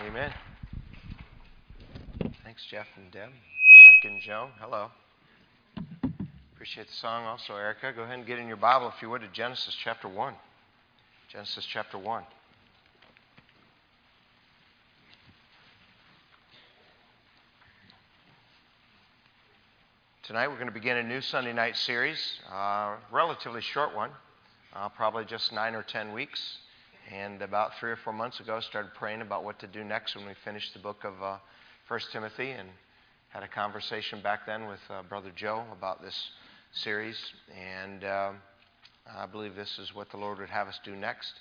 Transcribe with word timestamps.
Amen. 0.00 0.32
Thanks, 2.44 2.64
Jeff 2.70 2.86
and 2.96 3.10
Deb. 3.10 3.30
Mike 3.30 4.04
and 4.12 4.20
Joe, 4.20 4.48
hello. 4.60 4.90
Appreciate 6.54 6.86
the 6.86 6.92
song 6.92 7.24
also, 7.24 7.56
Erica. 7.56 7.92
Go 7.92 8.02
ahead 8.02 8.18
and 8.18 8.26
get 8.26 8.38
in 8.38 8.46
your 8.46 8.56
Bible, 8.56 8.92
if 8.94 9.02
you 9.02 9.10
would, 9.10 9.22
to 9.22 9.28
Genesis 9.28 9.76
chapter 9.82 10.06
1. 10.06 10.34
Genesis 11.32 11.66
chapter 11.66 11.98
1. 11.98 12.22
Tonight 20.22 20.46
we're 20.46 20.54
going 20.54 20.68
to 20.68 20.72
begin 20.72 20.98
a 20.98 21.02
new 21.02 21.20
Sunday 21.20 21.52
night 21.52 21.76
series, 21.76 22.38
uh, 22.52 22.94
relatively 23.10 23.62
short 23.62 23.96
one, 23.96 24.10
uh, 24.76 24.88
probably 24.90 25.24
just 25.24 25.52
nine 25.52 25.74
or 25.74 25.82
ten 25.82 26.12
weeks. 26.12 26.58
And 27.10 27.40
about 27.40 27.78
three 27.78 27.90
or 27.90 27.96
four 27.96 28.12
months 28.12 28.38
ago, 28.38 28.56
I 28.56 28.60
started 28.60 28.92
praying 28.94 29.22
about 29.22 29.42
what 29.42 29.58
to 29.60 29.66
do 29.66 29.82
next 29.82 30.14
when 30.14 30.26
we 30.26 30.34
finished 30.44 30.74
the 30.74 30.78
book 30.78 31.04
of 31.04 31.14
uh, 31.22 31.38
1 31.88 32.00
Timothy, 32.12 32.50
and 32.50 32.68
had 33.30 33.42
a 33.42 33.48
conversation 33.48 34.20
back 34.20 34.44
then 34.44 34.66
with 34.66 34.80
uh, 34.90 35.02
Brother 35.04 35.30
Joe 35.34 35.64
about 35.72 36.02
this 36.02 36.30
series. 36.72 37.16
And 37.58 38.04
uh, 38.04 38.32
I 39.16 39.24
believe 39.24 39.54
this 39.54 39.78
is 39.78 39.94
what 39.94 40.10
the 40.10 40.18
Lord 40.18 40.38
would 40.38 40.50
have 40.50 40.68
us 40.68 40.78
do 40.84 40.94
next. 40.94 41.32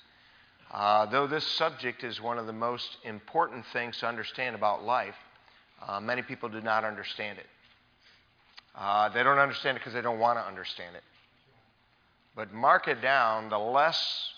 Uh, 0.71 1.05
though 1.05 1.27
this 1.27 1.45
subject 1.45 2.03
is 2.03 2.21
one 2.21 2.37
of 2.37 2.47
the 2.47 2.53
most 2.53 2.97
important 3.03 3.65
things 3.73 3.97
to 3.97 4.07
understand 4.07 4.55
about 4.55 4.83
life, 4.83 5.15
uh, 5.85 5.99
many 5.99 6.21
people 6.21 6.47
do 6.47 6.61
not 6.61 6.85
understand 6.85 7.39
it. 7.39 7.45
Uh, 8.73 9.09
they 9.09 9.21
don't 9.21 9.39
understand 9.39 9.75
it 9.75 9.81
because 9.81 9.93
they 9.93 10.01
don't 10.01 10.19
want 10.19 10.39
to 10.39 10.43
understand 10.45 10.95
it. 10.95 11.03
But 12.37 12.53
mark 12.53 12.87
it 12.87 13.01
down 13.01 13.49
the 13.49 13.57
less 13.57 14.31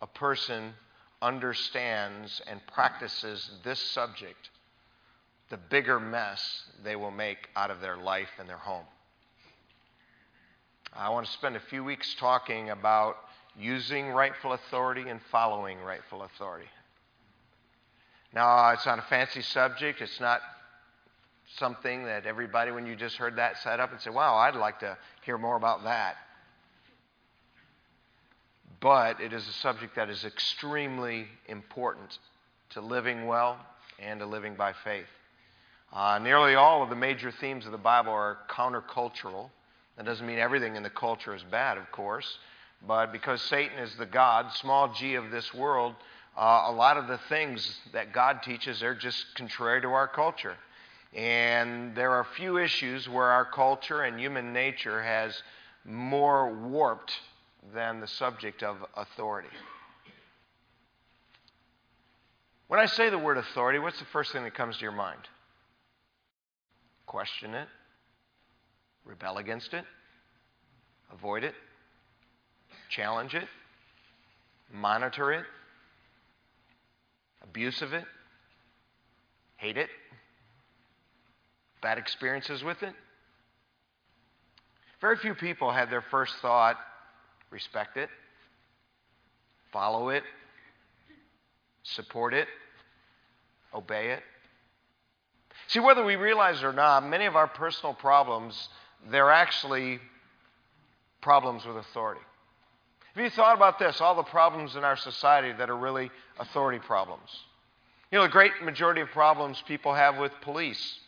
a 0.00 0.06
person 0.06 0.74
understands 1.22 2.40
and 2.46 2.60
practices 2.66 3.50
this 3.64 3.80
subject, 3.80 4.50
the 5.50 5.56
bigger 5.56 6.00
mess 6.00 6.64
they 6.82 6.96
will 6.96 7.10
make 7.10 7.48
out 7.56 7.70
of 7.70 7.80
their 7.80 7.96
life 7.96 8.30
and 8.38 8.48
their 8.48 8.56
home. 8.56 8.84
I 10.92 11.10
want 11.10 11.26
to 11.26 11.32
spend 11.32 11.56
a 11.56 11.60
few 11.60 11.84
weeks 11.84 12.14
talking 12.18 12.70
about 12.70 13.16
using 13.58 14.08
rightful 14.08 14.52
authority 14.52 15.08
and 15.08 15.20
following 15.30 15.78
rightful 15.80 16.22
authority. 16.22 16.68
Now, 18.32 18.70
it's 18.70 18.86
not 18.86 18.98
a 18.98 19.02
fancy 19.02 19.42
subject. 19.42 20.00
It's 20.00 20.20
not 20.20 20.40
something 21.56 22.04
that 22.04 22.26
everybody, 22.26 22.70
when 22.70 22.86
you 22.86 22.96
just 22.96 23.16
heard 23.16 23.36
that, 23.36 23.58
set 23.58 23.80
up 23.80 23.92
and 23.92 24.00
said, 24.00 24.14
Wow, 24.14 24.36
I'd 24.36 24.54
like 24.54 24.80
to 24.80 24.96
hear 25.24 25.36
more 25.36 25.56
about 25.56 25.84
that 25.84 26.16
but 28.80 29.20
it 29.20 29.32
is 29.32 29.46
a 29.46 29.52
subject 29.52 29.96
that 29.96 30.08
is 30.08 30.24
extremely 30.24 31.26
important 31.46 32.18
to 32.70 32.80
living 32.80 33.26
well 33.26 33.58
and 33.98 34.20
to 34.20 34.26
living 34.26 34.54
by 34.54 34.72
faith. 34.84 35.06
Uh, 35.92 36.18
nearly 36.22 36.54
all 36.54 36.82
of 36.82 36.88
the 36.88 36.96
major 36.96 37.30
themes 37.30 37.66
of 37.66 37.72
the 37.72 37.78
Bible 37.78 38.12
are 38.12 38.38
countercultural. 38.48 39.50
That 39.96 40.06
doesn't 40.06 40.26
mean 40.26 40.38
everything 40.38 40.76
in 40.76 40.82
the 40.82 40.90
culture 40.90 41.34
is 41.34 41.42
bad, 41.42 41.76
of 41.76 41.90
course, 41.92 42.38
but 42.86 43.12
because 43.12 43.42
Satan 43.42 43.78
is 43.78 43.94
the 43.96 44.06
God, 44.06 44.52
small 44.52 44.92
g 44.94 45.16
of 45.16 45.30
this 45.30 45.52
world, 45.52 45.94
uh, 46.38 46.64
a 46.66 46.72
lot 46.72 46.96
of 46.96 47.08
the 47.08 47.18
things 47.28 47.78
that 47.92 48.12
God 48.12 48.42
teaches 48.42 48.82
are 48.82 48.94
just 48.94 49.34
contrary 49.34 49.82
to 49.82 49.88
our 49.88 50.08
culture. 50.08 50.56
And 51.14 51.94
there 51.96 52.12
are 52.12 52.24
few 52.36 52.56
issues 52.56 53.08
where 53.08 53.26
our 53.26 53.44
culture 53.44 54.02
and 54.02 54.18
human 54.18 54.52
nature 54.52 55.02
has 55.02 55.42
more 55.84 56.54
warped 56.54 57.12
than 57.74 58.00
the 58.00 58.06
subject 58.06 58.62
of 58.62 58.78
authority. 58.96 59.48
When 62.68 62.80
I 62.80 62.86
say 62.86 63.10
the 63.10 63.18
word 63.18 63.36
authority, 63.36 63.78
what's 63.78 63.98
the 63.98 64.04
first 64.06 64.32
thing 64.32 64.44
that 64.44 64.54
comes 64.54 64.76
to 64.76 64.82
your 64.82 64.92
mind? 64.92 65.20
Question 67.06 67.54
it, 67.54 67.66
rebel 69.04 69.38
against 69.38 69.74
it, 69.74 69.84
avoid 71.12 71.42
it, 71.42 71.54
challenge 72.88 73.34
it, 73.34 73.48
monitor 74.72 75.32
it, 75.32 75.44
abuse 77.42 77.82
of 77.82 77.92
it, 77.92 78.04
hate 79.56 79.76
it, 79.76 79.88
bad 81.82 81.98
experiences 81.98 82.62
with 82.62 82.82
it. 82.82 82.94
Very 85.00 85.16
few 85.16 85.34
people 85.34 85.72
had 85.72 85.90
their 85.90 86.04
first 86.10 86.34
thought 86.40 86.76
respect 87.50 87.96
it, 87.96 88.08
follow 89.72 90.08
it, 90.10 90.22
support 91.82 92.34
it, 92.34 92.48
obey 93.74 94.10
it. 94.10 94.22
See, 95.68 95.80
whether 95.80 96.04
we 96.04 96.16
realize 96.16 96.58
it 96.58 96.64
or 96.64 96.72
not, 96.72 97.06
many 97.06 97.26
of 97.26 97.36
our 97.36 97.46
personal 97.46 97.94
problems, 97.94 98.68
they're 99.10 99.30
actually 99.30 100.00
problems 101.20 101.64
with 101.64 101.76
authority. 101.76 102.20
Have 103.14 103.24
you 103.24 103.30
thought 103.30 103.56
about 103.56 103.78
this? 103.78 104.00
All 104.00 104.14
the 104.14 104.22
problems 104.22 104.76
in 104.76 104.84
our 104.84 104.96
society 104.96 105.52
that 105.52 105.68
are 105.68 105.76
really 105.76 106.10
authority 106.38 106.78
problems. 106.78 107.28
You 108.10 108.18
know, 108.18 108.24
the 108.24 108.30
great 108.30 108.52
majority 108.64 109.00
of 109.00 109.08
problems 109.10 109.62
people 109.66 109.94
have 109.94 110.18
with 110.18 110.32
police 110.42 110.98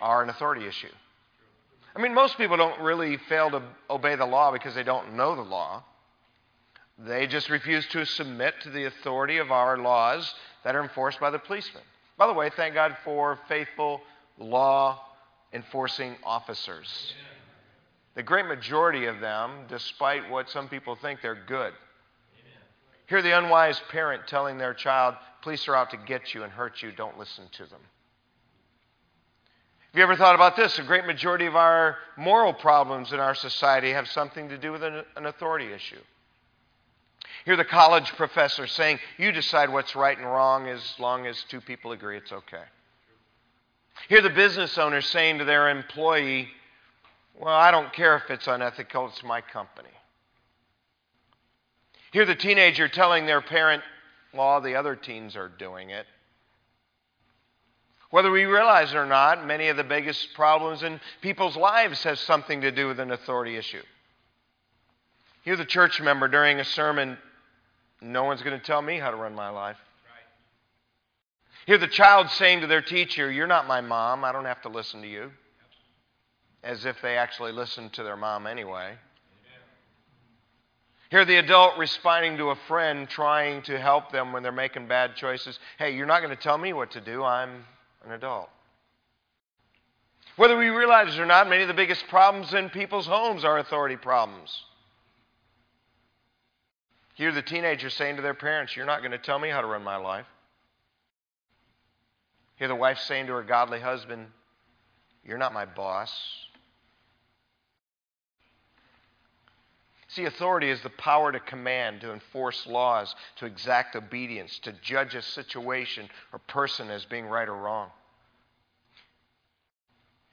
are 0.00 0.22
an 0.22 0.30
authority 0.30 0.66
issue. 0.66 0.88
I 1.94 2.00
mean, 2.00 2.14
most 2.14 2.36
people 2.38 2.56
don't 2.56 2.80
really 2.80 3.16
fail 3.16 3.50
to 3.50 3.62
obey 3.88 4.14
the 4.16 4.26
law 4.26 4.52
because 4.52 4.74
they 4.74 4.82
don't 4.82 5.14
know 5.14 5.34
the 5.34 5.42
law. 5.42 5.82
They 6.98 7.26
just 7.26 7.50
refuse 7.50 7.86
to 7.88 8.04
submit 8.04 8.54
to 8.62 8.70
the 8.70 8.84
authority 8.84 9.38
of 9.38 9.50
our 9.50 9.78
laws 9.78 10.32
that 10.64 10.76
are 10.76 10.82
enforced 10.82 11.18
by 11.18 11.30
the 11.30 11.38
policeman. 11.38 11.82
By 12.18 12.26
the 12.26 12.34
way, 12.34 12.50
thank 12.50 12.74
God 12.74 12.96
for 13.04 13.38
faithful 13.48 14.02
law 14.38 15.00
enforcing 15.52 16.16
officers. 16.22 17.14
The 18.14 18.22
great 18.22 18.46
majority 18.46 19.06
of 19.06 19.20
them, 19.20 19.64
despite 19.68 20.28
what 20.30 20.50
some 20.50 20.68
people 20.68 20.96
think, 20.96 21.22
they're 21.22 21.44
good. 21.46 21.72
Hear 23.06 23.22
the 23.22 23.36
unwise 23.36 23.80
parent 23.90 24.26
telling 24.26 24.58
their 24.58 24.74
child, 24.74 25.16
Police 25.42 25.66
are 25.68 25.74
out 25.74 25.90
to 25.90 25.96
get 25.96 26.34
you 26.34 26.42
and 26.42 26.52
hurt 26.52 26.82
you, 26.82 26.92
don't 26.92 27.18
listen 27.18 27.44
to 27.52 27.64
them. 27.64 27.80
Have 29.92 29.98
you 29.98 30.04
ever 30.04 30.14
thought 30.14 30.36
about 30.36 30.54
this? 30.54 30.78
A 30.78 30.84
great 30.84 31.04
majority 31.04 31.46
of 31.46 31.56
our 31.56 31.96
moral 32.16 32.52
problems 32.52 33.12
in 33.12 33.18
our 33.18 33.34
society 33.34 33.90
have 33.90 34.06
something 34.06 34.48
to 34.48 34.56
do 34.56 34.70
with 34.70 34.84
an, 34.84 35.02
an 35.16 35.26
authority 35.26 35.72
issue. 35.72 35.98
Hear 37.44 37.56
the 37.56 37.64
college 37.64 38.08
professor 38.12 38.68
saying, 38.68 39.00
You 39.18 39.32
decide 39.32 39.68
what's 39.68 39.96
right 39.96 40.16
and 40.16 40.24
wrong 40.24 40.68
as 40.68 40.80
long 41.00 41.26
as 41.26 41.42
two 41.48 41.60
people 41.60 41.90
agree 41.90 42.16
it's 42.16 42.30
okay. 42.30 42.62
Hear 44.08 44.22
the 44.22 44.30
business 44.30 44.78
owner 44.78 45.00
saying 45.00 45.38
to 45.38 45.44
their 45.44 45.68
employee, 45.68 46.46
Well, 47.36 47.52
I 47.52 47.72
don't 47.72 47.92
care 47.92 48.16
if 48.16 48.30
it's 48.30 48.46
unethical, 48.46 49.08
it's 49.08 49.24
my 49.24 49.40
company. 49.40 49.88
Hear 52.12 52.26
the 52.26 52.36
teenager 52.36 52.86
telling 52.86 53.26
their 53.26 53.40
parent, 53.40 53.82
Well, 54.32 54.60
the 54.60 54.76
other 54.76 54.94
teens 54.94 55.34
are 55.34 55.48
doing 55.48 55.90
it. 55.90 56.06
Whether 58.10 58.30
we 58.30 58.44
realize 58.44 58.92
it 58.92 58.96
or 58.96 59.06
not, 59.06 59.46
many 59.46 59.68
of 59.68 59.76
the 59.76 59.84
biggest 59.84 60.34
problems 60.34 60.82
in 60.82 61.00
people's 61.20 61.56
lives 61.56 62.02
have 62.02 62.18
something 62.18 62.60
to 62.62 62.72
do 62.72 62.88
with 62.88 62.98
an 62.98 63.12
authority 63.12 63.56
issue. 63.56 63.82
Hear 65.44 65.56
the 65.56 65.64
church 65.64 66.00
member 66.00 66.26
during 66.26 66.58
a 66.58 66.64
sermon, 66.64 67.16
no 68.00 68.24
one's 68.24 68.42
going 68.42 68.58
to 68.58 68.64
tell 68.64 68.82
me 68.82 68.98
how 68.98 69.10
to 69.10 69.16
run 69.16 69.34
my 69.34 69.48
life. 69.48 69.76
Hear 71.66 71.78
the 71.78 71.86
child 71.86 72.30
saying 72.30 72.62
to 72.62 72.66
their 72.66 72.82
teacher, 72.82 73.30
You're 73.30 73.46
not 73.46 73.68
my 73.68 73.80
mom, 73.80 74.24
I 74.24 74.32
don't 74.32 74.44
have 74.44 74.62
to 74.62 74.68
listen 74.68 75.02
to 75.02 75.08
you. 75.08 75.30
As 76.64 76.84
if 76.84 77.00
they 77.00 77.16
actually 77.16 77.52
listened 77.52 77.92
to 77.94 78.02
their 78.02 78.16
mom 78.16 78.46
anyway. 78.46 78.94
Hear 81.10 81.24
the 81.24 81.36
adult 81.36 81.78
responding 81.78 82.36
to 82.36 82.50
a 82.50 82.56
friend 82.68 83.08
trying 83.08 83.62
to 83.62 83.78
help 83.78 84.12
them 84.12 84.32
when 84.32 84.42
they're 84.42 84.52
making 84.52 84.88
bad 84.88 85.16
choices. 85.16 85.58
Hey, 85.78 85.94
you're 85.96 86.06
not 86.06 86.22
going 86.22 86.36
to 86.36 86.40
tell 86.40 86.58
me 86.58 86.72
what 86.72 86.92
to 86.92 87.00
do. 87.00 87.24
I'm 87.24 87.64
an 88.04 88.12
adult. 88.12 88.48
Whether 90.36 90.56
we 90.56 90.68
realize 90.68 91.14
it 91.14 91.20
or 91.20 91.26
not, 91.26 91.48
many 91.48 91.62
of 91.62 91.68
the 91.68 91.74
biggest 91.74 92.06
problems 92.08 92.54
in 92.54 92.70
people's 92.70 93.06
homes 93.06 93.44
are 93.44 93.58
authority 93.58 93.96
problems. 93.96 94.64
Hear 97.14 97.32
the 97.32 97.42
teenagers 97.42 97.92
saying 97.94 98.16
to 98.16 98.22
their 98.22 98.34
parents, 98.34 98.74
You're 98.74 98.86
not 98.86 99.00
going 99.00 99.10
to 99.10 99.18
tell 99.18 99.38
me 99.38 99.50
how 99.50 99.60
to 99.60 99.66
run 99.66 99.84
my 99.84 99.96
life. 99.96 100.26
Hear 102.56 102.68
the 102.68 102.74
wife 102.74 102.98
saying 102.98 103.26
to 103.26 103.32
her 103.34 103.42
godly 103.42 103.80
husband, 103.80 104.28
You're 105.24 105.36
not 105.36 105.52
my 105.52 105.66
boss. 105.66 106.10
See, 110.12 110.24
authority 110.24 110.68
is 110.70 110.80
the 110.80 110.90
power 110.90 111.30
to 111.30 111.38
command, 111.38 112.00
to 112.00 112.12
enforce 112.12 112.66
laws, 112.66 113.14
to 113.36 113.46
exact 113.46 113.94
obedience, 113.94 114.58
to 114.60 114.72
judge 114.82 115.14
a 115.14 115.22
situation 115.22 116.08
or 116.32 116.40
person 116.40 116.90
as 116.90 117.04
being 117.04 117.26
right 117.26 117.48
or 117.48 117.54
wrong. 117.54 117.90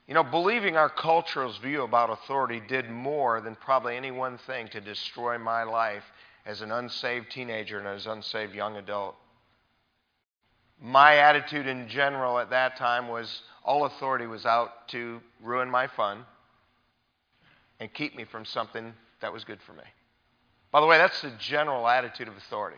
You 0.07 0.15
know, 0.15 0.23
believing 0.23 0.77
our 0.77 0.89
culture's 0.89 1.57
view 1.57 1.83
about 1.83 2.09
authority 2.09 2.59
did 2.67 2.89
more 2.89 3.39
than 3.39 3.55
probably 3.55 3.95
any 3.95 4.09
one 4.09 4.39
thing 4.39 4.67
to 4.69 4.81
destroy 4.81 5.37
my 5.37 5.61
life 5.61 6.05
as 6.43 6.61
an 6.61 6.71
unsaved 6.71 7.29
teenager 7.29 7.77
and 7.77 7.87
as 7.87 8.07
an 8.07 8.13
unsaved 8.13 8.55
young 8.55 8.77
adult. 8.77 9.15
my 10.81 11.17
attitude 11.17 11.67
in 11.67 11.87
general 11.87 12.39
at 12.39 12.49
that 12.51 12.77
time 12.77 13.07
was 13.07 13.41
all 13.63 13.85
authority 13.85 14.25
was 14.25 14.45
out 14.45 14.87
to 14.87 15.19
ruin 15.41 15.69
my 15.69 15.87
fun 15.87 16.23
and 17.79 17.93
keep 17.93 18.15
me 18.15 18.23
from 18.23 18.45
something 18.45 18.93
that 19.21 19.33
was 19.33 19.43
good 19.43 19.61
for 19.61 19.73
me. 19.73 19.83
By 20.71 20.81
the 20.81 20.87
way, 20.87 20.97
that's 20.97 21.21
the 21.21 21.31
general 21.39 21.87
attitude 21.87 22.27
of 22.27 22.37
authority. 22.37 22.77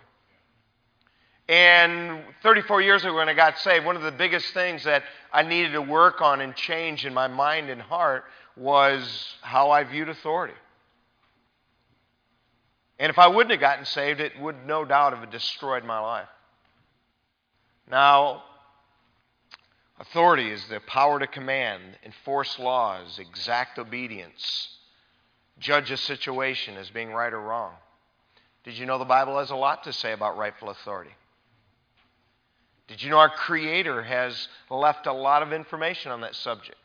And 1.47 2.21
34 2.44 2.81
years 2.81 3.03
ago, 3.03 3.15
when 3.15 3.27
I 3.27 3.33
got 3.33 3.57
saved, 3.57 3.83
one 3.83 3.95
of 3.95 4.03
the 4.03 4.12
biggest 4.12 4.53
things 4.53 4.83
that 4.83 5.03
I 5.33 5.41
needed 5.41 5.71
to 5.74 5.81
work 5.81 6.21
on 6.21 6.41
and 6.41 6.56
change 6.56 7.06
in 7.06 7.13
my 7.13 7.27
mind 7.27 7.69
and 7.69 7.81
heart 7.81 8.25
was 8.56 9.36
how 9.41 9.71
I 9.71 9.83
viewed 9.83 10.09
authority. 10.09 10.53
And 13.00 13.09
if 13.09 13.18
I 13.18 13.27
wouldn't 13.27 13.51
have 13.51 13.62
gotten 13.62 13.86
saved, 13.86 14.19
it 14.19 14.39
would 14.39 14.65
no 14.68 14.86
doubt 14.86 15.18
have 15.18 15.31
destroyed 15.31 15.83
my 15.83 16.00
life. 16.00 16.27
Now, 17.89 18.44
authority 20.00 20.51
is 20.51 20.63
the 20.68 20.81
power 20.81 21.18
to 21.18 21.25
command, 21.25 21.81
enforce 22.06 22.59
laws, 22.59 23.18
exact 23.18 23.80
obedience, 23.80 24.78
judge 25.59 25.91
a 25.91 25.97
situation 25.97 26.77
as 26.77 26.89
being 26.89 27.11
right 27.11 27.33
or 27.33 27.41
wrong. 27.41 27.73
Did 28.63 28.77
you 28.77 28.85
know 28.85 28.97
the 28.97 29.06
Bible 29.06 29.39
has 29.39 29.51
a 29.51 29.56
lot 29.56 29.83
to 29.85 29.94
say 29.94 30.11
about 30.11 30.38
rightful 30.38 30.69
authority? 30.69 31.11
Did 32.88 33.03
you 33.03 33.09
know 33.09 33.19
our 33.19 33.29
Creator 33.29 34.01
has 34.03 34.47
left 34.69 35.06
a 35.06 35.13
lot 35.13 35.44
of 35.44 35.53
information 35.53 36.11
on 36.11 36.21
that 36.21 36.35
subject? 36.35 36.77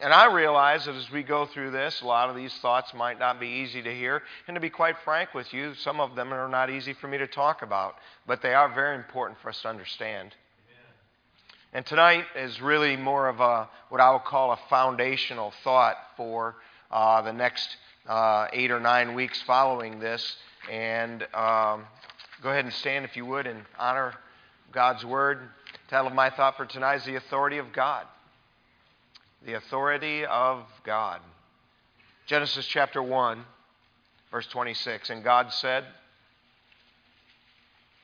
And 0.00 0.14
I 0.14 0.32
realize 0.32 0.86
that 0.86 0.94
as 0.94 1.10
we 1.10 1.22
go 1.22 1.44
through 1.44 1.72
this, 1.72 2.00
a 2.00 2.06
lot 2.06 2.30
of 2.30 2.36
these 2.36 2.54
thoughts 2.60 2.94
might 2.94 3.18
not 3.18 3.38
be 3.38 3.46
easy 3.46 3.82
to 3.82 3.94
hear. 3.94 4.22
And 4.48 4.54
to 4.54 4.60
be 4.60 4.70
quite 4.70 4.96
frank 5.04 5.34
with 5.34 5.52
you, 5.52 5.74
some 5.74 6.00
of 6.00 6.16
them 6.16 6.32
are 6.32 6.48
not 6.48 6.70
easy 6.70 6.94
for 6.94 7.06
me 7.06 7.18
to 7.18 7.26
talk 7.26 7.60
about, 7.60 7.96
but 8.26 8.40
they 8.40 8.54
are 8.54 8.72
very 8.72 8.96
important 8.96 9.38
for 9.40 9.50
us 9.50 9.60
to 9.62 9.68
understand. 9.68 10.34
And 11.74 11.84
tonight 11.84 12.24
is 12.34 12.60
really 12.62 12.96
more 12.96 13.28
of 13.28 13.40
a 13.40 13.68
what 13.90 14.00
I 14.00 14.10
would 14.12 14.24
call 14.24 14.52
a 14.52 14.58
foundational 14.68 15.52
thought 15.62 15.96
for 16.16 16.56
uh, 16.90 17.22
the 17.22 17.32
next 17.32 17.76
uh, 18.08 18.48
eight 18.52 18.70
or 18.70 18.80
nine 18.80 19.14
weeks 19.14 19.40
following 19.42 20.00
this. 20.00 20.36
And 20.70 21.22
um, 21.34 21.86
go 22.42 22.50
ahead 22.50 22.64
and 22.64 22.74
stand 22.74 23.04
if 23.04 23.16
you 23.16 23.24
would 23.26 23.46
and 23.46 23.62
honor 23.78 24.14
God's 24.72 25.04
Word. 25.04 25.40
The 25.40 25.90
title 25.90 26.08
of 26.08 26.14
my 26.14 26.30
thought 26.30 26.56
for 26.56 26.66
tonight 26.66 26.96
is 26.96 27.04
The 27.04 27.16
Authority 27.16 27.58
of 27.58 27.72
God. 27.72 28.06
The 29.44 29.54
Authority 29.54 30.24
of 30.24 30.64
God. 30.84 31.20
Genesis 32.26 32.66
chapter 32.66 33.02
1, 33.02 33.44
verse 34.30 34.46
26. 34.48 35.10
And 35.10 35.24
God 35.24 35.52
said, 35.52 35.84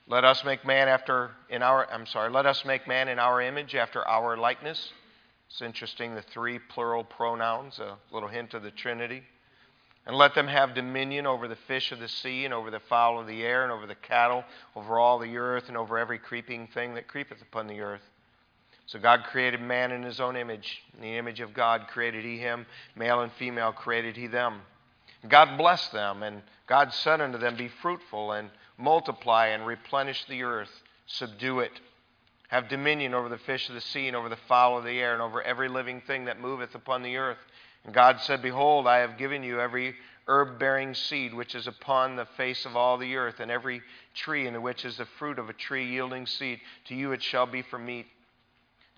Let 0.09 0.25
us 0.25 0.45
make 0.45 0.65
man 0.65 0.89
after 0.89 1.31
in 1.49 1.63
our 1.63 1.89
I'm 1.93 2.07
sorry, 2.07 2.31
let 2.31 2.47
us 2.47 2.65
make 2.65 2.89
man 2.89 3.09
in 3.09 3.19
our 3.19 3.41
image 3.41 3.75
after 3.75 4.07
our 4.07 4.37
likeness. 4.37 4.91
It's 5.49 5.63
interesting 5.63 6.15
the 6.15 6.23
three 6.23 6.59
plural 6.59 7.05
pronouns, 7.05 7.79
a 7.79 7.97
little 8.13 8.29
hint 8.29 8.55
of 8.55 8.63
the 8.63 8.71
Trinity. 8.71 9.23
And 10.07 10.17
let 10.17 10.35
them 10.35 10.47
have 10.47 10.75
dominion 10.75 11.27
over 11.27 11.49
the 11.49 11.57
fish 11.57 11.91
of 11.91 11.99
the 11.99 12.09
sea, 12.09 12.45
and 12.45 12.55
over 12.55 12.71
the 12.71 12.81
fowl 12.81 13.19
of 13.19 13.27
the 13.27 13.43
air, 13.43 13.65
and 13.65 13.73
over 13.73 13.87
the 13.87 13.97
cattle, 13.97 14.45
over 14.77 14.99
all 14.99 15.19
the 15.19 15.37
earth, 15.37 15.65
and 15.69 15.77
over 15.77 15.99
every 15.99 16.19
creeping 16.19 16.69
thing 16.69 16.95
that 16.95 17.09
creepeth 17.09 17.43
upon 17.43 17.67
the 17.67 17.81
earth. 17.81 18.03
So 18.87 19.01
God 19.01 19.25
created 19.25 19.61
man 19.61 19.91
in 19.91 20.05
his 20.05 20.21
own 20.21 20.37
image. 20.37 20.81
In 20.95 21.03
the 21.03 21.17
image 21.17 21.41
of 21.41 21.53
God 21.53 21.89
created 21.89 22.25
he 22.25 22.39
him, 22.39 22.67
male 22.95 23.21
and 23.21 23.33
female 23.33 23.73
created 23.73 24.17
he 24.17 24.29
them. 24.29 24.61
God 25.29 25.59
blessed 25.59 25.93
them, 25.93 26.23
and 26.23 26.43
God 26.69 26.93
said 26.93 27.21
unto 27.21 27.39
them, 27.39 27.57
Be 27.57 27.69
fruitful, 27.69 28.31
and 28.31 28.51
multiply, 28.79 29.49
and 29.49 29.67
replenish 29.67 30.25
the 30.27 30.45
earth, 30.45 30.71
subdue 31.07 31.61
it. 31.61 31.73
Have 32.49 32.69
dominion 32.69 33.15
over 33.15 33.29
the 33.29 33.39
fish 33.39 33.69
of 33.69 33.75
the 33.75 33.81
sea, 33.81 34.07
and 34.07 34.17
over 34.17 34.29
the 34.29 34.37
fowl 34.37 34.79
of 34.79 34.85
the 34.85 35.01
air, 35.01 35.13
and 35.13 35.23
over 35.23 35.43
every 35.43 35.69
living 35.69 36.01
thing 36.01 36.27
that 36.27 36.41
moveth 36.41 36.75
upon 36.75 37.03
the 37.03 37.17
earth 37.17 37.39
and 37.87 37.95
God 37.95 38.21
said, 38.21 38.43
Behold, 38.43 38.89
I 38.89 38.99
have 38.99 39.17
given 39.17 39.45
you 39.45 39.61
every 39.61 39.95
herb 40.27 40.59
bearing 40.59 40.93
seed 40.93 41.33
which 41.33 41.55
is 41.55 41.69
upon 41.69 42.17
the 42.17 42.27
face 42.27 42.67
of 42.67 42.77
all 42.77 42.99
the 42.99 43.15
earth, 43.15 43.39
and 43.39 43.49
every 43.49 43.81
tree 44.13 44.49
in 44.49 44.53
the 44.53 44.61
which 44.61 44.85
is 44.85 44.97
the 44.97 45.07
fruit 45.07 45.39
of 45.39 45.49
a 45.49 45.53
tree 45.53 45.87
yielding 45.87 46.27
seed. 46.27 46.61
To 46.87 46.97
you 46.97 47.13
it 47.13 47.23
shall 47.23 47.47
be 47.47 47.63
for 47.63 47.79
meat. 47.79 48.07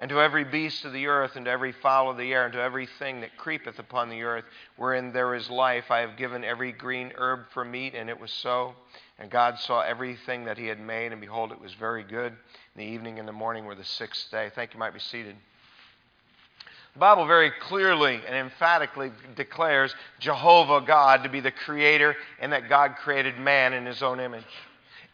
And 0.00 0.08
to 0.10 0.20
every 0.20 0.44
beast 0.44 0.84
of 0.84 0.92
the 0.92 1.08
earth, 1.08 1.34
and 1.34 1.46
to 1.46 1.50
every 1.50 1.72
fowl 1.72 2.08
of 2.10 2.16
the 2.16 2.32
air, 2.32 2.44
and 2.44 2.52
to 2.52 2.60
every 2.60 2.86
thing 2.98 3.20
that 3.22 3.36
creepeth 3.36 3.80
upon 3.80 4.08
the 4.08 4.22
earth, 4.22 4.44
wherein 4.76 5.12
there 5.12 5.34
is 5.34 5.50
life, 5.50 5.90
I 5.90 6.00
have 6.00 6.16
given 6.16 6.44
every 6.44 6.70
green 6.70 7.12
herb 7.16 7.40
for 7.52 7.64
meat. 7.64 7.94
And 7.96 8.08
it 8.08 8.20
was 8.20 8.30
so. 8.30 8.74
And 9.18 9.28
God 9.28 9.58
saw 9.58 9.80
everything 9.80 10.44
that 10.44 10.56
He 10.56 10.66
had 10.66 10.78
made, 10.78 11.10
and 11.10 11.20
behold, 11.20 11.50
it 11.50 11.60
was 11.60 11.74
very 11.74 12.04
good. 12.04 12.32
The 12.76 12.84
evening 12.84 13.18
and 13.18 13.26
the 13.26 13.32
morning 13.32 13.64
were 13.64 13.74
the 13.74 13.84
sixth 13.84 14.30
day. 14.30 14.50
Thank 14.54 14.72
you. 14.72 14.78
Might 14.78 14.94
be 14.94 15.00
seated. 15.00 15.34
The 16.94 17.00
Bible 17.00 17.26
very 17.26 17.50
clearly 17.60 18.20
and 18.26 18.34
emphatically 18.34 19.12
declares 19.36 19.94
Jehovah 20.20 20.80
God 20.80 21.22
to 21.22 21.28
be 21.28 21.40
the 21.40 21.50
creator 21.52 22.16
and 22.40 22.52
that 22.52 22.68
God 22.68 22.96
created 22.96 23.38
man 23.38 23.72
in 23.72 23.86
his 23.86 24.02
own 24.02 24.18
image. 24.20 24.42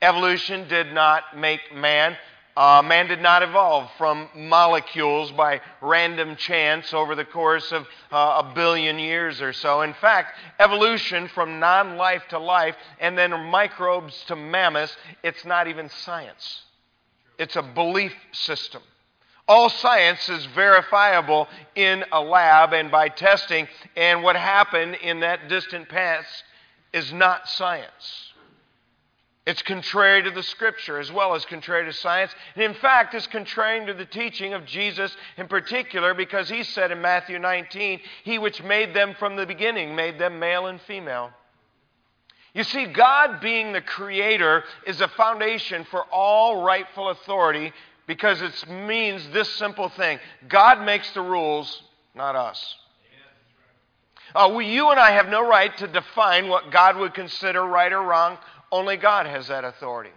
Evolution 0.00 0.68
did 0.68 0.92
not 0.92 1.36
make 1.36 1.74
man. 1.74 2.16
Uh, 2.56 2.82
man 2.84 3.08
did 3.08 3.20
not 3.20 3.42
evolve 3.42 3.90
from 3.98 4.28
molecules 4.36 5.32
by 5.32 5.60
random 5.80 6.36
chance 6.36 6.94
over 6.94 7.16
the 7.16 7.24
course 7.24 7.72
of 7.72 7.84
uh, 8.12 8.42
a 8.44 8.52
billion 8.54 8.96
years 8.96 9.42
or 9.42 9.52
so. 9.52 9.82
In 9.82 9.92
fact, 9.94 10.38
evolution 10.60 11.26
from 11.26 11.58
non 11.58 11.96
life 11.96 12.22
to 12.28 12.38
life 12.38 12.76
and 13.00 13.18
then 13.18 13.32
microbes 13.50 14.22
to 14.28 14.36
mammoths, 14.36 14.96
it's 15.24 15.44
not 15.44 15.66
even 15.66 15.88
science, 15.88 16.62
it's 17.38 17.56
a 17.56 17.62
belief 17.62 18.14
system. 18.30 18.82
All 19.48 19.68
science 19.68 20.28
is 20.28 20.46
verifiable 20.46 21.48
in 21.74 22.04
a 22.12 22.20
lab 22.20 22.72
and 22.72 22.90
by 22.90 23.08
testing, 23.08 23.68
and 23.96 24.22
what 24.22 24.36
happened 24.36 24.94
in 24.94 25.20
that 25.20 25.48
distant 25.48 25.88
past 25.88 26.44
is 26.92 27.12
not 27.12 27.48
science. 27.48 28.32
It's 29.46 29.60
contrary 29.60 30.22
to 30.22 30.30
the 30.30 30.42
scripture 30.42 30.98
as 30.98 31.12
well 31.12 31.34
as 31.34 31.44
contrary 31.44 31.84
to 31.84 31.92
science. 31.92 32.34
And 32.54 32.64
in 32.64 32.74
fact, 32.74 33.14
it's 33.14 33.26
contrary 33.26 33.84
to 33.84 33.92
the 33.92 34.06
teaching 34.06 34.54
of 34.54 34.64
Jesus 34.64 35.14
in 35.36 35.48
particular 35.48 36.14
because 36.14 36.48
he 36.48 36.62
said 36.62 36.90
in 36.90 37.02
Matthew 37.02 37.38
19, 37.38 38.00
He 38.24 38.38
which 38.38 38.62
made 38.62 38.94
them 38.94 39.14
from 39.18 39.36
the 39.36 39.44
beginning 39.44 39.94
made 39.94 40.18
them 40.18 40.38
male 40.38 40.66
and 40.66 40.80
female. 40.82 41.30
You 42.54 42.64
see, 42.64 42.86
God 42.86 43.40
being 43.40 43.72
the 43.72 43.82
creator 43.82 44.64
is 44.86 45.00
a 45.00 45.08
foundation 45.08 45.84
for 45.90 46.04
all 46.04 46.62
rightful 46.62 47.10
authority 47.10 47.72
because 48.06 48.40
it 48.40 48.68
means 48.70 49.28
this 49.30 49.52
simple 49.56 49.90
thing 49.90 50.20
God 50.48 50.82
makes 50.82 51.10
the 51.12 51.20
rules, 51.20 51.82
not 52.14 52.34
us. 52.34 52.76
Uh, 54.34 54.58
you 54.58 54.90
and 54.90 54.98
I 54.98 55.12
have 55.12 55.28
no 55.28 55.46
right 55.46 55.76
to 55.78 55.86
define 55.86 56.48
what 56.48 56.72
God 56.72 56.96
would 56.96 57.14
consider 57.14 57.62
right 57.62 57.92
or 57.92 58.02
wrong. 58.02 58.36
Only 58.70 58.96
God 58.96 59.26
has 59.26 59.48
that 59.48 59.64
authority. 59.64 60.10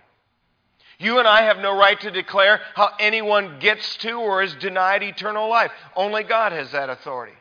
You 0.99 1.19
and 1.19 1.27
I 1.27 1.43
have 1.43 1.57
no 1.57 1.77
right 1.77 1.99
to 2.01 2.11
declare 2.11 2.59
how 2.73 2.89
anyone 2.99 3.59
gets 3.59 3.97
to 3.97 4.13
or 4.13 4.41
is 4.41 4.55
denied 4.55 5.03
eternal 5.03 5.47
life. 5.47 5.71
Only 5.95 6.23
God 6.23 6.53
has 6.53 6.71
that 6.71 6.89
authority. 6.89 7.33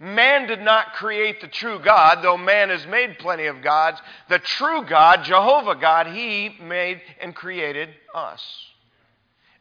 Man 0.00 0.48
did 0.48 0.60
not 0.60 0.94
create 0.94 1.40
the 1.40 1.48
true 1.48 1.78
God, 1.78 2.22
though 2.22 2.36
man 2.36 2.70
has 2.70 2.84
made 2.86 3.18
plenty 3.18 3.46
of 3.46 3.62
gods. 3.62 4.00
The 4.28 4.40
true 4.40 4.84
God, 4.84 5.22
Jehovah 5.22 5.76
God, 5.76 6.08
He 6.08 6.56
made 6.60 7.00
and 7.20 7.34
created 7.34 7.90
us. 8.14 8.42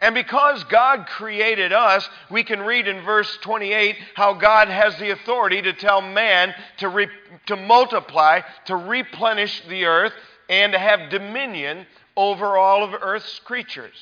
And 0.02 0.16
because 0.16 0.64
God 0.64 1.06
created 1.06 1.72
us, 1.72 2.10
we 2.32 2.44
can 2.44 2.62
read 2.62 2.88
in 2.88 3.04
verse 3.04 3.38
28 3.42 3.96
how 4.16 4.34
God 4.34 4.68
has 4.68 4.98
the 4.98 5.12
authority 5.12 5.62
to 5.62 5.74
tell 5.74 6.02
man 6.02 6.56
to, 6.78 6.90
re- 6.90 7.08
to 7.46 7.56
multiply, 7.56 8.42
to 8.66 8.76
replenish 8.76 9.62
the 9.70 9.86
earth, 9.86 10.14
and 10.52 10.74
to 10.74 10.80
have 10.80 11.10
dominion 11.10 11.88
over 12.16 12.58
all 12.58 12.84
of 12.84 12.94
earth's 13.02 13.40
creatures. 13.40 13.96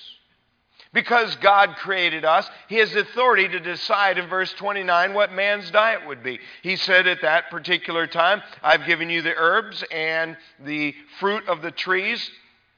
Because 0.92 1.36
God 1.36 1.76
created 1.76 2.26
us, 2.26 2.50
He 2.68 2.78
has 2.78 2.94
authority 2.96 3.48
to 3.48 3.60
decide 3.60 4.18
in 4.18 4.28
verse 4.28 4.52
29 4.54 5.14
what 5.14 5.32
man's 5.32 5.70
diet 5.70 6.08
would 6.08 6.24
be. 6.24 6.40
He 6.64 6.76
said 6.76 7.06
at 7.06 7.22
that 7.22 7.52
particular 7.52 8.08
time, 8.08 8.42
I've 8.64 8.88
given 8.88 9.12
you 9.12 9.22
the 9.22 9.36
herbs 9.38 9.84
and 9.92 10.36
the 10.66 10.96
fruit 11.20 11.48
of 11.48 11.62
the 11.62 11.72
trees 11.72 12.30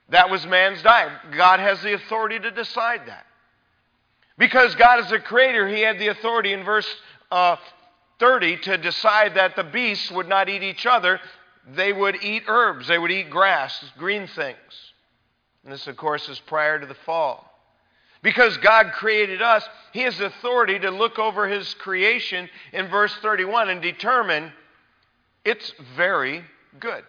that 0.10 0.30
was 0.30 0.46
man's 0.46 0.82
diet. 0.84 1.12
God 1.36 1.62
has 1.62 1.82
the 1.82 1.94
authority 1.94 2.38
to 2.40 2.52
decide 2.52 3.04
that. 3.08 3.26
Because 4.38 4.76
God 4.76 5.00
is 5.00 5.10
the 5.10 5.20
creator, 5.20 5.68
He 5.68 5.82
had 5.82 5.98
the 5.98 6.10
authority 6.10 6.52
in 6.52 6.66
verse 6.66 6.88
uh, 7.32 7.56
30 8.20 8.58
to 8.58 8.78
decide 8.78 9.36
that 9.36 9.56
the 9.56 9.64
beasts 9.64 10.12
would 10.12 10.28
not 10.28 10.50
eat 10.50 10.64
each 10.64 10.86
other. 10.86 11.20
They 11.76 11.94
would 11.94 12.24
eat 12.24 12.44
herbs, 12.48 12.88
they 12.88 12.98
would 12.98 13.12
eat 13.12 13.30
grass, 13.30 13.84
green 13.98 14.28
things. 14.28 14.58
And 15.64 15.72
this, 15.72 15.88
of 15.88 15.96
course, 15.96 16.28
is 16.28 16.40
prior 16.40 16.80
to 16.80 16.86
the 16.86 16.96
fall. 16.96 17.48
Because 18.24 18.58
God 18.58 18.92
created 18.94 19.42
us, 19.42 19.68
He 19.94 20.02
has 20.02 20.20
authority 20.20 20.80
to 20.80 20.92
look 20.92 21.20
over 21.20 21.48
His 21.48 21.74
creation 21.76 22.50
in 22.72 22.88
verse 22.88 23.14
31 23.22 23.70
and 23.70 23.82
determine 23.82 24.52
it's 25.44 25.74
very 25.96 26.44
good. 26.80 27.04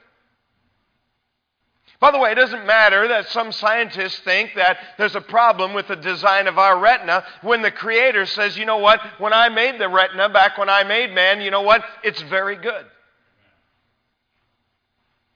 By 2.00 2.10
the 2.10 2.18
way, 2.18 2.32
it 2.32 2.34
doesn't 2.36 2.66
matter 2.66 3.06
that 3.08 3.28
some 3.28 3.52
scientists 3.52 4.18
think 4.20 4.56
that 4.56 4.78
there's 4.98 5.14
a 5.14 5.20
problem 5.20 5.72
with 5.72 5.86
the 5.86 5.94
design 5.94 6.48
of 6.48 6.58
our 6.58 6.76
retina 6.76 7.24
when 7.42 7.62
the 7.62 7.70
Creator 7.70 8.26
says, 8.26 8.58
you 8.58 8.64
know 8.64 8.78
what, 8.78 9.00
when 9.18 9.32
I 9.32 9.50
made 9.50 9.78
the 9.78 9.88
retina, 9.88 10.28
back 10.28 10.58
when 10.58 10.68
I 10.68 10.82
made 10.82 11.14
man, 11.14 11.40
you 11.40 11.52
know 11.52 11.62
what, 11.62 11.84
it's 12.02 12.20
very 12.22 12.56
good. 12.56 12.86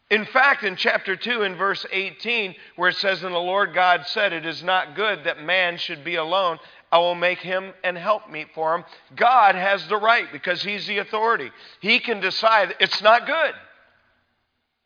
In 0.09 0.25
fact, 0.27 0.63
in 0.63 0.77
chapter 0.77 1.17
2, 1.17 1.43
in 1.43 1.57
verse 1.57 1.85
18, 1.91 2.55
where 2.77 2.91
it 2.91 2.97
says, 2.97 3.25
And 3.25 3.35
the 3.35 3.39
Lord 3.39 3.75
God 3.75 4.07
said, 4.07 4.33
It 4.33 4.47
is 4.47 4.63
not 4.63 4.95
good 4.95 5.25
that 5.25 5.43
man 5.43 5.79
should 5.79 6.05
be 6.05 6.15
alone. 6.15 6.59
I 6.93 6.99
will 6.99 7.17
make 7.17 7.41
him 7.41 7.73
and 7.83 7.99
help 7.99 8.31
meet 8.31 8.49
for 8.55 8.75
him. 8.75 8.85
God 9.17 9.57
has 9.57 9.87
the 9.89 9.97
right 9.97 10.27
because 10.33 10.63
he's 10.63 10.87
the 10.87 10.99
authority. 10.99 11.51
He 11.81 11.99
can 11.99 12.21
decide 12.21 12.77
it's 12.79 13.03
not 13.03 13.27
good 13.27 13.55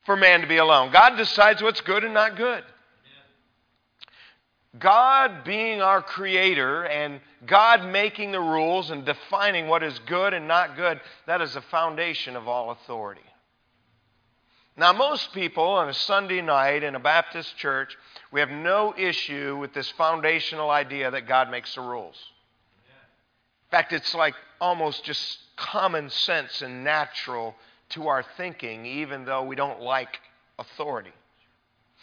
for 0.07 0.17
man 0.17 0.41
to 0.41 0.47
be 0.47 0.57
alone. 0.57 0.91
God 0.91 1.17
decides 1.17 1.63
what's 1.63 1.83
good 1.83 2.03
and 2.03 2.15
not 2.15 2.37
good. 2.37 2.65
God 4.79 5.45
being 5.45 5.83
our 5.83 6.01
creator 6.01 6.85
and 6.85 7.21
God 7.45 7.85
making 7.87 8.33
the 8.33 8.41
rules 8.41 8.91
and 8.91 9.05
defining 9.05 9.67
what 9.67 9.83
is 9.83 9.99
good 10.07 10.33
and 10.33 10.49
not 10.49 10.77
good, 10.77 11.01
that 11.27 11.41
is 11.41 11.55
the 11.55 11.61
foundation 11.61 12.37
of 12.37 12.49
all 12.49 12.71
authority. 12.71 13.21
Now, 14.81 14.95
most 14.95 15.35
people 15.35 15.65
on 15.65 15.91
a 15.91 15.93
Sunday 15.93 16.41
night 16.41 16.83
in 16.83 16.95
a 16.95 16.99
Baptist 16.99 17.55
church, 17.59 17.99
we 18.33 18.41
have 18.41 18.49
no 18.49 18.95
issue 18.97 19.59
with 19.59 19.75
this 19.75 19.91
foundational 19.91 20.71
idea 20.71 21.11
that 21.11 21.29
God 21.29 21.51
makes 21.51 21.75
the 21.75 21.83
rules. 21.83 22.17
In 23.67 23.71
fact, 23.73 23.93
it's 23.93 24.15
like 24.15 24.33
almost 24.59 25.05
just 25.05 25.39
common 25.55 26.09
sense 26.09 26.63
and 26.63 26.83
natural 26.83 27.55
to 27.91 28.09
our 28.09 28.25
thinking, 28.39 28.87
even 28.87 29.27
though 29.27 29.43
we 29.43 29.55
don't 29.55 29.83
like 29.83 30.19
authority. 30.59 31.13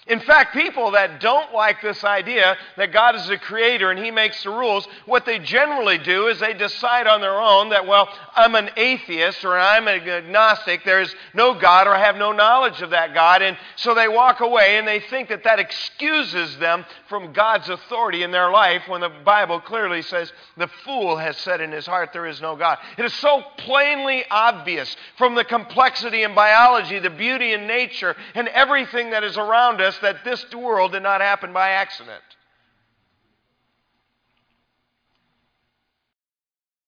In 0.05 0.21
fact, 0.21 0.53
people 0.53 0.91
that 0.91 1.19
don't 1.19 1.53
like 1.53 1.81
this 1.81 2.03
idea 2.03 2.55
that 2.77 2.93
God 2.93 3.15
is 3.15 3.29
a 3.29 3.37
creator 3.37 3.91
and 3.91 3.99
He 3.99 4.09
makes 4.09 4.41
the 4.43 4.49
rules, 4.51 4.87
what 5.05 5.25
they 5.25 5.37
generally 5.37 5.97
do 5.97 6.27
is 6.27 6.39
they 6.39 6.53
decide 6.53 7.07
on 7.07 7.19
their 7.19 7.37
own 7.37 7.69
that, 7.69 7.85
well, 7.85 8.07
I'm 8.33 8.55
an 8.55 8.69
atheist 8.77 9.43
or 9.43 9.57
I'm 9.57 9.87
an 9.89 10.07
agnostic, 10.07 10.85
there's 10.85 11.13
no 11.33 11.59
God 11.59 11.87
or 11.87 11.95
I 11.95 11.99
have 12.05 12.15
no 12.15 12.31
knowledge 12.31 12.81
of 12.81 12.91
that 12.91 13.13
God. 13.13 13.41
And 13.41 13.57
so 13.75 13.93
they 13.93 14.07
walk 14.07 14.39
away 14.39 14.77
and 14.77 14.87
they 14.87 15.01
think 15.01 15.27
that 15.27 15.43
that 15.43 15.59
excuses 15.59 16.57
them 16.57 16.85
from 17.09 17.33
God's 17.33 17.67
authority 17.67 18.23
in 18.23 18.31
their 18.31 18.49
life 18.49 18.83
when 18.87 19.01
the 19.01 19.11
Bible 19.25 19.59
clearly 19.59 20.01
says, 20.03 20.31
the 20.55 20.69
fool 20.85 21.17
has 21.17 21.35
said 21.37 21.59
in 21.59 21.73
his 21.73 21.85
heart, 21.85 22.13
there 22.13 22.27
is 22.27 22.39
no 22.39 22.55
God. 22.55 22.77
It 22.97 23.03
is 23.03 23.13
so 23.15 23.43
plainly 23.57 24.23
obvious 24.31 24.95
from 25.17 25.35
the 25.35 25.43
complexity 25.43 26.23
in 26.23 26.33
biology, 26.33 26.99
the 26.99 27.09
beauty 27.09 27.51
in 27.51 27.67
nature, 27.67 28.15
and 28.35 28.47
everything 28.47 29.09
that 29.09 29.25
is 29.25 29.37
around 29.37 29.81
us 29.81 29.86
that 29.99 30.23
this 30.23 30.45
world 30.53 30.93
did 30.93 31.03
not 31.03 31.21
happen 31.21 31.53
by 31.53 31.69
accident. 31.69 32.23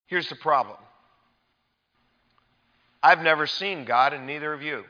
Here's 0.07 0.27
the 0.29 0.35
problem 0.35 0.77
I've 3.01 3.21
never 3.21 3.47
seen 3.47 3.85
God, 3.85 4.13
and 4.13 4.25
neither 4.25 4.53
of 4.53 4.61
you. 4.61 4.83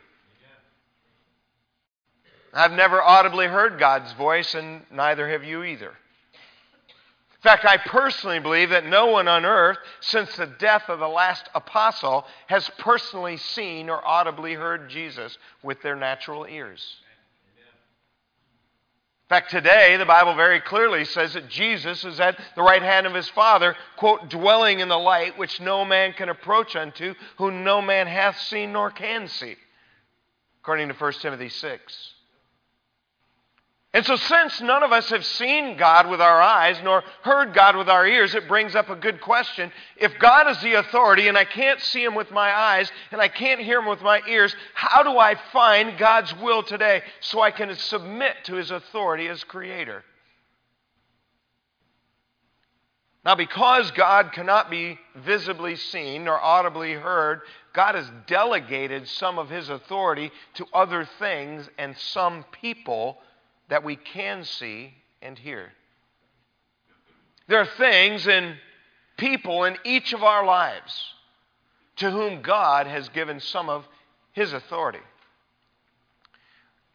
I've 2.53 2.71
never 2.71 3.01
audibly 3.01 3.45
heard 3.45 3.77
God's 3.77 4.11
voice, 4.13 4.55
and 4.55 4.81
neither 4.91 5.29
have 5.29 5.43
you 5.43 5.63
either. 5.63 5.89
In 5.89 7.43
fact, 7.43 7.63
I 7.63 7.77
personally 7.77 8.39
believe 8.39 8.71
that 8.71 8.85
no 8.85 9.07
one 9.07 9.27
on 9.27 9.45
earth, 9.45 9.77
since 10.01 10.35
the 10.35 10.47
death 10.47 10.89
of 10.89 10.99
the 10.99 11.07
last 11.07 11.47
apostle, 11.53 12.25
has 12.47 12.69
personally 12.79 13.37
seen 13.37 13.89
or 13.89 14.05
audibly 14.05 14.55
heard 14.55 14.89
Jesus 14.89 15.37
with 15.63 15.81
their 15.81 15.95
natural 15.95 16.45
ears. 16.45 16.97
In 19.29 19.35
fact, 19.35 19.51
today, 19.51 19.95
the 19.97 20.07
Bible 20.07 20.33
very 20.33 20.59
clearly 20.59 21.05
says 21.05 21.33
that 21.33 21.49
Jesus 21.49 22.03
is 22.03 22.19
at 22.19 22.39
the 22.55 22.63
right 22.63 22.81
hand 22.81 23.05
of 23.05 23.13
his 23.13 23.29
Father, 23.29 23.75
quote, 23.95 24.27
dwelling 24.27 24.79
in 24.79 24.87
the 24.87 24.97
light 24.97 25.37
which 25.37 25.61
no 25.61 25.85
man 25.85 26.13
can 26.13 26.29
approach 26.29 26.75
unto, 26.75 27.13
whom 27.37 27.63
no 27.63 27.79
man 27.79 28.07
hath 28.07 28.39
seen 28.39 28.73
nor 28.73 28.89
can 28.89 29.27
see, 29.27 29.55
according 30.61 30.87
to 30.87 30.95
1 30.95 31.13
Timothy 31.21 31.49
6. 31.49 32.13
And 33.91 34.05
so, 34.05 34.17
since 34.17 34.61
none 34.61 34.83
of 34.83 34.91
us 34.91 35.09
have 35.09 35.25
seen 35.25 35.75
God 35.75 36.07
with 36.07 36.21
our 36.21 36.39
eyes 36.39 36.79
nor 36.83 37.03
heard 37.23 37.55
God 37.55 37.75
with 37.75 37.89
our 37.89 38.05
ears, 38.05 38.35
it 38.35 38.47
brings 38.47 38.75
up 38.75 38.89
a 38.89 38.95
good 38.95 39.19
question. 39.19 39.71
If 39.97 40.19
God 40.19 40.47
is 40.47 40.61
the 40.61 40.73
authority 40.73 41.27
and 41.27 41.35
I 41.35 41.45
can't 41.45 41.81
see 41.81 42.03
Him 42.03 42.13
with 42.13 42.29
my 42.29 42.55
eyes 42.55 42.91
and 43.11 43.19
I 43.19 43.29
can't 43.29 43.59
hear 43.59 43.79
Him 43.79 43.87
with 43.87 44.03
my 44.03 44.21
ears, 44.27 44.55
how 44.75 45.01
do 45.01 45.17
I 45.17 45.33
find 45.51 45.97
God's 45.97 46.35
will 46.35 46.61
today 46.61 47.01
so 47.19 47.41
I 47.41 47.49
can 47.49 47.75
submit 47.75 48.35
to 48.43 48.55
His 48.55 48.69
authority 48.69 49.27
as 49.27 49.43
Creator? 49.43 50.03
Now, 53.25 53.33
because 53.33 53.89
God 53.91 54.33
cannot 54.33 54.69
be 54.69 54.99
visibly 55.15 55.75
seen 55.75 56.25
nor 56.25 56.39
audibly 56.39 56.93
heard, 56.93 57.41
God 57.73 57.95
has 57.95 58.09
delegated 58.27 59.07
some 59.07 59.39
of 59.39 59.49
His 59.49 59.67
authority 59.67 60.31
to 60.53 60.67
other 60.73 61.09
things 61.17 61.67
and 61.79 61.97
some 61.97 62.45
people 62.61 63.17
that 63.69 63.83
we 63.83 63.95
can 63.95 64.43
see 64.43 64.93
and 65.21 65.37
hear. 65.37 65.71
There 67.47 67.59
are 67.59 67.69
things 67.77 68.27
and 68.27 68.55
people 69.17 69.63
in 69.63 69.77
each 69.83 70.13
of 70.13 70.23
our 70.23 70.45
lives 70.45 70.93
to 71.97 72.11
whom 72.11 72.41
God 72.41 72.87
has 72.87 73.09
given 73.09 73.39
some 73.39 73.69
of 73.69 73.85
His 74.33 74.53
authority. 74.53 74.99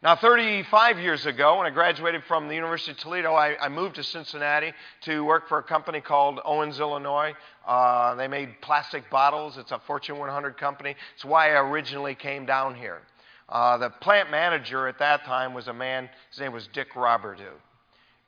Now, 0.03 0.17
35 0.17 0.99
years 0.99 1.25
ago, 1.25 1.57
when 1.57 1.67
I 1.67 1.71
graduated 1.71 2.25
from 2.25 2.47
the 2.49 2.55
University 2.55 2.93
of 2.93 2.99
Toledo, 2.99 3.33
I, 3.33 3.57
I 3.59 3.71
moved 3.71 3.95
to 3.95 4.05
Cincinnati 4.05 4.75
to 5.05 5.25
work 5.25 5.49
for 5.49 5.57
a 5.57 5.63
company 5.63 6.03
called 6.03 6.41
Owens, 6.45 6.79
Illinois. 6.79 7.33
Uh, 7.67 8.15
they 8.15 8.29
made 8.29 8.61
plastic 8.61 9.09
bottles. 9.09 9.57
It's 9.57 9.73
a 9.73 9.79
Fortune 9.87 10.19
100 10.19 10.59
company. 10.59 10.95
It's 11.15 11.25
why 11.25 11.55
I 11.55 11.61
originally 11.61 12.15
came 12.15 12.45
down 12.45 12.75
here. 12.75 13.01
Uh, 13.49 13.77
the 13.77 13.91
plant 13.91 14.31
manager 14.31 14.89
at 14.89 14.99
that 14.99 15.25
time 15.25 15.55
was 15.55 15.69
a 15.69 15.73
man, 15.73 16.09
his 16.31 16.41
name 16.41 16.53
was 16.53 16.69
Dick 16.73 16.97
Roberdeau. 16.97 17.53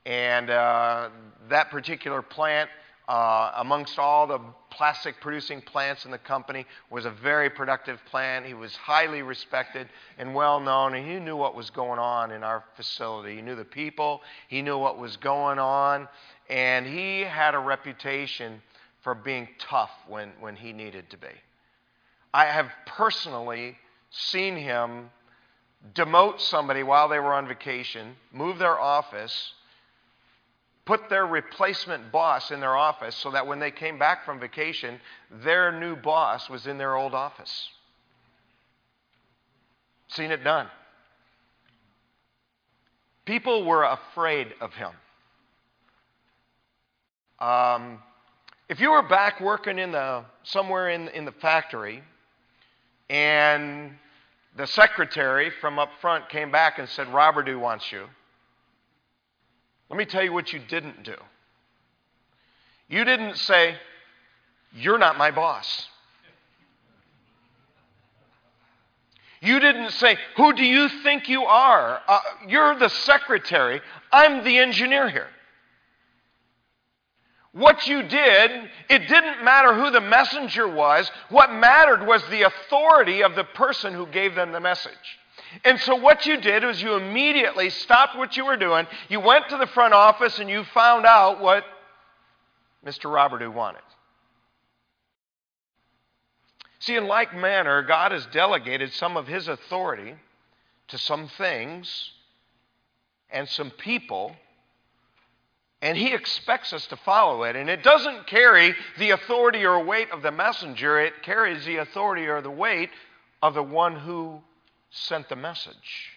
And 0.05 0.49
uh, 0.49 1.09
that 1.49 1.69
particular 1.69 2.21
plant, 2.21 2.69
uh, 3.09 3.51
amongst 3.55 3.99
all 3.99 4.27
the 4.27 4.39
plastic 4.69 5.19
producing 5.19 5.61
plants 5.61 6.05
in 6.05 6.11
the 6.11 6.17
company, 6.17 6.65
was 6.89 7.05
a 7.05 7.11
very 7.11 7.49
productive 7.49 7.99
plant. 8.05 8.45
He 8.45 8.53
was 8.53 8.75
highly 8.75 9.21
respected 9.21 9.89
and 10.17 10.33
well 10.35 10.59
known, 10.59 10.93
and 10.93 11.05
he 11.05 11.19
knew 11.19 11.35
what 11.35 11.55
was 11.55 11.69
going 11.69 11.99
on 11.99 12.31
in 12.31 12.43
our 12.43 12.63
facility. 12.75 13.35
He 13.35 13.41
knew 13.41 13.55
the 13.55 13.65
people, 13.65 14.21
he 14.47 14.61
knew 14.61 14.77
what 14.77 14.97
was 14.97 15.17
going 15.17 15.59
on, 15.59 16.07
and 16.49 16.85
he 16.85 17.21
had 17.21 17.55
a 17.55 17.59
reputation 17.59 18.61
for 19.01 19.15
being 19.15 19.47
tough 19.57 19.91
when, 20.07 20.31
when 20.39 20.55
he 20.55 20.73
needed 20.73 21.09
to 21.09 21.17
be. 21.17 21.27
I 22.33 22.45
have 22.45 22.69
personally 22.85 23.77
seen 24.09 24.55
him 24.55 25.09
demote 25.93 26.39
somebody 26.39 26.83
while 26.83 27.09
they 27.09 27.19
were 27.19 27.33
on 27.33 27.47
vacation, 27.47 28.15
move 28.31 28.57
their 28.57 28.79
office, 28.79 29.53
put 30.85 31.09
their 31.09 31.25
replacement 31.25 32.11
boss 32.11 32.51
in 32.51 32.59
their 32.59 32.75
office 32.75 33.15
so 33.15 33.31
that 33.31 33.45
when 33.45 33.59
they 33.59 33.71
came 33.71 33.99
back 33.99 34.25
from 34.25 34.39
vacation, 34.39 34.99
their 35.43 35.71
new 35.77 35.95
boss 35.95 36.49
was 36.49 36.65
in 36.65 36.77
their 36.77 36.95
old 36.95 37.13
office. 37.13 37.69
Seen 40.07 40.31
it 40.31 40.43
done. 40.43 40.67
People 43.25 43.65
were 43.65 43.83
afraid 43.83 44.53
of 44.61 44.73
him. 44.73 44.91
Um, 47.39 47.99
if 48.69 48.79
you 48.79 48.91
were 48.91 49.03
back 49.03 49.41
working 49.41 49.77
in 49.77 49.91
the 49.91 50.23
somewhere 50.43 50.89
in, 50.89 51.09
in 51.09 51.25
the 51.25 51.33
factory 51.33 52.01
and 53.09 53.91
the 54.55 54.67
secretary 54.67 55.51
from 55.61 55.79
up 55.79 55.89
front 56.01 56.29
came 56.29 56.51
back 56.51 56.79
and 56.79 56.89
said, 56.89 57.07
Roberdeau 57.13 57.57
wants 57.57 57.91
you. 57.91 58.05
Let 59.89 59.97
me 59.97 60.05
tell 60.05 60.23
you 60.23 60.33
what 60.33 60.51
you 60.51 60.59
didn't 60.59 61.03
do. 61.03 61.15
You 62.89 63.05
didn't 63.05 63.37
say, 63.37 63.75
You're 64.73 64.97
not 64.97 65.17
my 65.17 65.31
boss. 65.31 65.87
You 69.39 69.59
didn't 69.59 69.91
say, 69.91 70.17
Who 70.35 70.53
do 70.53 70.63
you 70.63 70.89
think 71.03 71.29
you 71.29 71.43
are? 71.43 72.01
Uh, 72.07 72.19
you're 72.47 72.77
the 72.77 72.89
secretary. 72.89 73.81
I'm 74.11 74.43
the 74.43 74.57
engineer 74.57 75.09
here. 75.09 75.27
What 77.57 77.87
you 77.87 78.03
did, 78.03 78.69
it 78.87 79.07
didn't 79.07 79.43
matter 79.43 79.73
who 79.73 79.89
the 79.89 79.99
messenger 80.01 80.67
was. 80.67 81.09
What 81.29 81.51
mattered 81.51 82.05
was 82.05 82.23
the 82.29 82.43
authority 82.43 83.23
of 83.23 83.33
the 83.33 83.45
person 83.45 83.93
who 83.93 84.05
gave 84.05 84.35
them 84.35 84.51
the 84.51 84.59
message. 84.59 84.93
And 85.65 85.79
so, 85.79 85.95
what 85.95 86.27
you 86.27 86.37
did 86.37 86.63
was 86.63 86.79
you 86.79 86.93
immediately 86.93 87.71
stopped 87.71 88.15
what 88.15 88.37
you 88.37 88.45
were 88.45 88.57
doing. 88.57 88.85
You 89.09 89.21
went 89.21 89.49
to 89.49 89.57
the 89.57 89.65
front 89.65 89.95
office 89.95 90.37
and 90.37 90.47
you 90.47 90.65
found 90.65 91.07
out 91.07 91.41
what 91.41 91.63
Mr. 92.85 93.11
Roberdeau 93.11 93.49
wanted. 93.49 93.81
See, 96.77 96.95
in 96.95 97.07
like 97.07 97.35
manner, 97.35 97.81
God 97.81 98.11
has 98.11 98.27
delegated 98.27 98.93
some 98.93 99.17
of 99.17 99.25
His 99.25 99.47
authority 99.47 100.13
to 100.89 100.97
some 100.99 101.27
things 101.27 102.11
and 103.31 103.49
some 103.49 103.71
people, 103.71 104.35
and 105.87 105.97
he 105.97 106.13
expects 106.13 106.73
us 106.73 106.85
to 106.87 106.97
follow 106.97 107.43
it. 107.43 107.55
And 107.55 107.69
it 107.69 107.81
doesn't 107.81 108.27
carry 108.27 108.75
the 108.99 109.11
authority 109.11 109.63
or 109.63 109.81
weight 109.81 110.11
of 110.11 110.21
the 110.21 110.33
messenger, 110.33 110.99
it 110.99 111.23
carries 111.23 111.63
the 111.63 111.77
authority 111.77 112.27
or 112.27 112.41
the 112.41 112.51
weight 112.51 112.89
of 113.41 113.53
the 113.53 113.63
one 113.63 113.95
who 113.95 114.41
sent 114.91 115.29
the 115.29 115.37
message. 115.37 116.11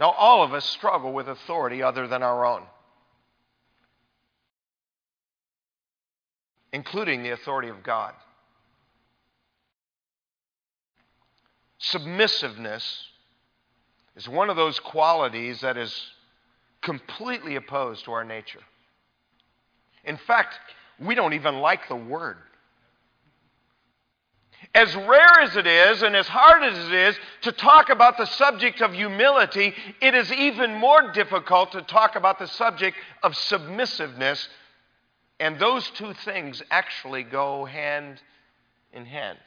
Now, 0.00 0.10
all 0.10 0.42
of 0.42 0.52
us 0.52 0.64
struggle 0.64 1.12
with 1.12 1.28
authority 1.28 1.84
other 1.84 2.08
than 2.08 2.24
our 2.24 2.44
own, 2.44 2.62
including 6.72 7.22
the 7.22 7.30
authority 7.30 7.68
of 7.68 7.84
God. 7.84 8.12
Submissiveness 11.78 13.04
is 14.16 14.28
one 14.28 14.50
of 14.50 14.56
those 14.56 14.80
qualities 14.80 15.60
that 15.60 15.76
is 15.76 16.10
completely 16.86 17.56
opposed 17.56 18.04
to 18.04 18.12
our 18.12 18.24
nature. 18.24 18.60
In 20.04 20.16
fact, 20.16 20.54
we 21.00 21.16
don't 21.16 21.32
even 21.32 21.56
like 21.56 21.88
the 21.88 21.96
word. 21.96 22.36
As 24.72 24.94
rare 24.94 25.40
as 25.40 25.56
it 25.56 25.66
is 25.66 26.02
and 26.02 26.14
as 26.14 26.28
hard 26.28 26.62
as 26.62 26.78
it 26.86 26.94
is 26.94 27.16
to 27.42 27.50
talk 27.50 27.90
about 27.90 28.16
the 28.16 28.24
subject 28.24 28.80
of 28.80 28.92
humility, 28.92 29.74
it 30.00 30.14
is 30.14 30.30
even 30.30 30.74
more 30.74 31.10
difficult 31.10 31.72
to 31.72 31.82
talk 31.82 32.14
about 32.14 32.38
the 32.38 32.46
subject 32.46 32.96
of 33.22 33.36
submissiveness. 33.36 34.48
And 35.40 35.58
those 35.58 35.90
two 35.90 36.14
things 36.14 36.62
actually 36.70 37.24
go 37.24 37.64
hand 37.64 38.22
in 38.92 39.06
hand. 39.06 39.38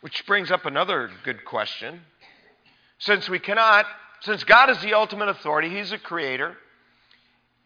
Which 0.00 0.26
brings 0.26 0.50
up 0.50 0.66
another 0.66 1.10
good 1.24 1.44
question. 1.44 2.00
Since 2.98 3.28
we 3.28 3.38
cannot, 3.38 3.86
since 4.20 4.44
God 4.44 4.70
is 4.70 4.80
the 4.80 4.94
ultimate 4.94 5.28
authority, 5.28 5.68
He's 5.68 5.92
a 5.92 5.98
creator, 5.98 6.56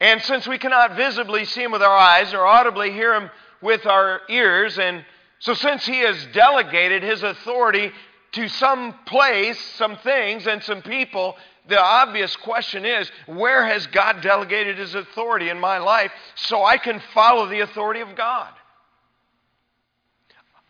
and 0.00 0.22
since 0.22 0.46
we 0.46 0.58
cannot 0.58 0.96
visibly 0.96 1.44
see 1.44 1.62
Him 1.62 1.72
with 1.72 1.82
our 1.82 1.96
eyes 1.96 2.32
or 2.32 2.46
audibly 2.46 2.92
hear 2.92 3.14
Him 3.14 3.30
with 3.60 3.86
our 3.86 4.22
ears, 4.28 4.78
and 4.78 5.04
so 5.38 5.54
since 5.54 5.84
He 5.86 5.98
has 6.00 6.26
delegated 6.32 7.02
His 7.02 7.22
authority 7.22 7.92
to 8.32 8.48
some 8.48 8.94
place, 9.06 9.58
some 9.76 9.96
things, 9.98 10.46
and 10.46 10.62
some 10.62 10.82
people, 10.82 11.36
the 11.68 11.80
obvious 11.80 12.34
question 12.36 12.84
is 12.84 13.10
where 13.26 13.64
has 13.66 13.86
God 13.88 14.22
delegated 14.22 14.78
His 14.78 14.94
authority 14.94 15.48
in 15.48 15.60
my 15.60 15.78
life 15.78 16.12
so 16.34 16.64
I 16.64 16.78
can 16.78 17.00
follow 17.12 17.46
the 17.46 17.60
authority 17.60 18.00
of 18.00 18.16
God? 18.16 18.52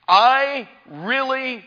I 0.08 0.68
really 0.88 1.64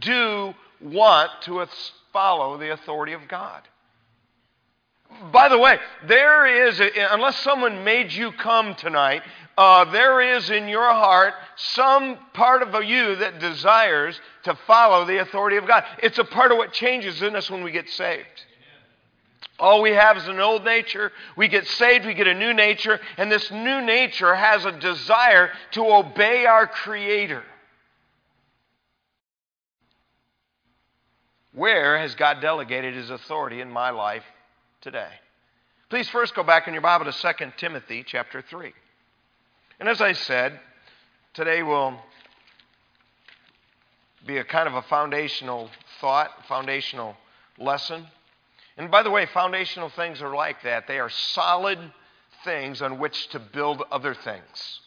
do 0.00 0.54
want 0.80 1.30
to 1.42 1.66
follow 2.12 2.56
the 2.56 2.72
authority 2.72 3.12
of 3.12 3.28
God. 3.28 3.62
By 5.32 5.48
the 5.48 5.58
way, 5.58 5.78
there 6.06 6.66
is, 6.66 6.80
unless 7.10 7.38
someone 7.38 7.84
made 7.84 8.12
you 8.12 8.32
come 8.32 8.74
tonight, 8.74 9.22
uh, 9.56 9.84
there 9.90 10.20
is 10.20 10.50
in 10.50 10.68
your 10.68 10.90
heart 10.90 11.34
some 11.56 12.18
part 12.34 12.62
of 12.62 12.84
you 12.84 13.16
that 13.16 13.38
desires 13.38 14.20
to 14.44 14.54
follow 14.66 15.04
the 15.04 15.18
authority 15.18 15.56
of 15.56 15.66
God. 15.66 15.84
It's 16.02 16.18
a 16.18 16.24
part 16.24 16.52
of 16.52 16.58
what 16.58 16.72
changes 16.72 17.22
in 17.22 17.34
us 17.36 17.50
when 17.50 17.62
we 17.62 17.70
get 17.70 17.88
saved. 17.88 18.44
All 19.58 19.80
we 19.80 19.92
have 19.92 20.18
is 20.18 20.28
an 20.28 20.38
old 20.38 20.64
nature. 20.64 21.12
We 21.34 21.48
get 21.48 21.66
saved, 21.66 22.04
we 22.04 22.12
get 22.12 22.26
a 22.26 22.34
new 22.34 22.52
nature, 22.52 23.00
and 23.16 23.32
this 23.32 23.50
new 23.50 23.80
nature 23.80 24.34
has 24.34 24.66
a 24.66 24.72
desire 24.72 25.50
to 25.72 25.86
obey 25.86 26.44
our 26.44 26.66
Creator. 26.66 27.42
Where 31.56 31.98
has 31.98 32.14
God 32.14 32.42
delegated 32.42 32.94
his 32.94 33.08
authority 33.08 33.62
in 33.62 33.70
my 33.70 33.88
life 33.88 34.24
today? 34.82 35.08
Please 35.88 36.06
first 36.10 36.34
go 36.34 36.42
back 36.42 36.68
in 36.68 36.74
your 36.74 36.82
Bible 36.82 37.10
to 37.10 37.12
2 37.12 37.46
Timothy 37.56 38.04
chapter 38.06 38.42
3. 38.42 38.74
And 39.80 39.88
as 39.88 40.02
I 40.02 40.12
said, 40.12 40.60
today 41.32 41.62
will 41.62 41.98
be 44.26 44.36
a 44.36 44.44
kind 44.44 44.68
of 44.68 44.74
a 44.74 44.82
foundational 44.82 45.70
thought, 45.98 46.28
foundational 46.46 47.16
lesson. 47.56 48.06
And 48.76 48.90
by 48.90 49.02
the 49.02 49.10
way, 49.10 49.24
foundational 49.24 49.88
things 49.88 50.20
are 50.20 50.36
like 50.36 50.62
that. 50.64 50.86
They 50.86 50.98
are 50.98 51.08
solid 51.08 51.78
things 52.44 52.82
on 52.82 52.98
which 52.98 53.28
to 53.28 53.38
build 53.38 53.82
other 53.90 54.12
things. 54.12 54.80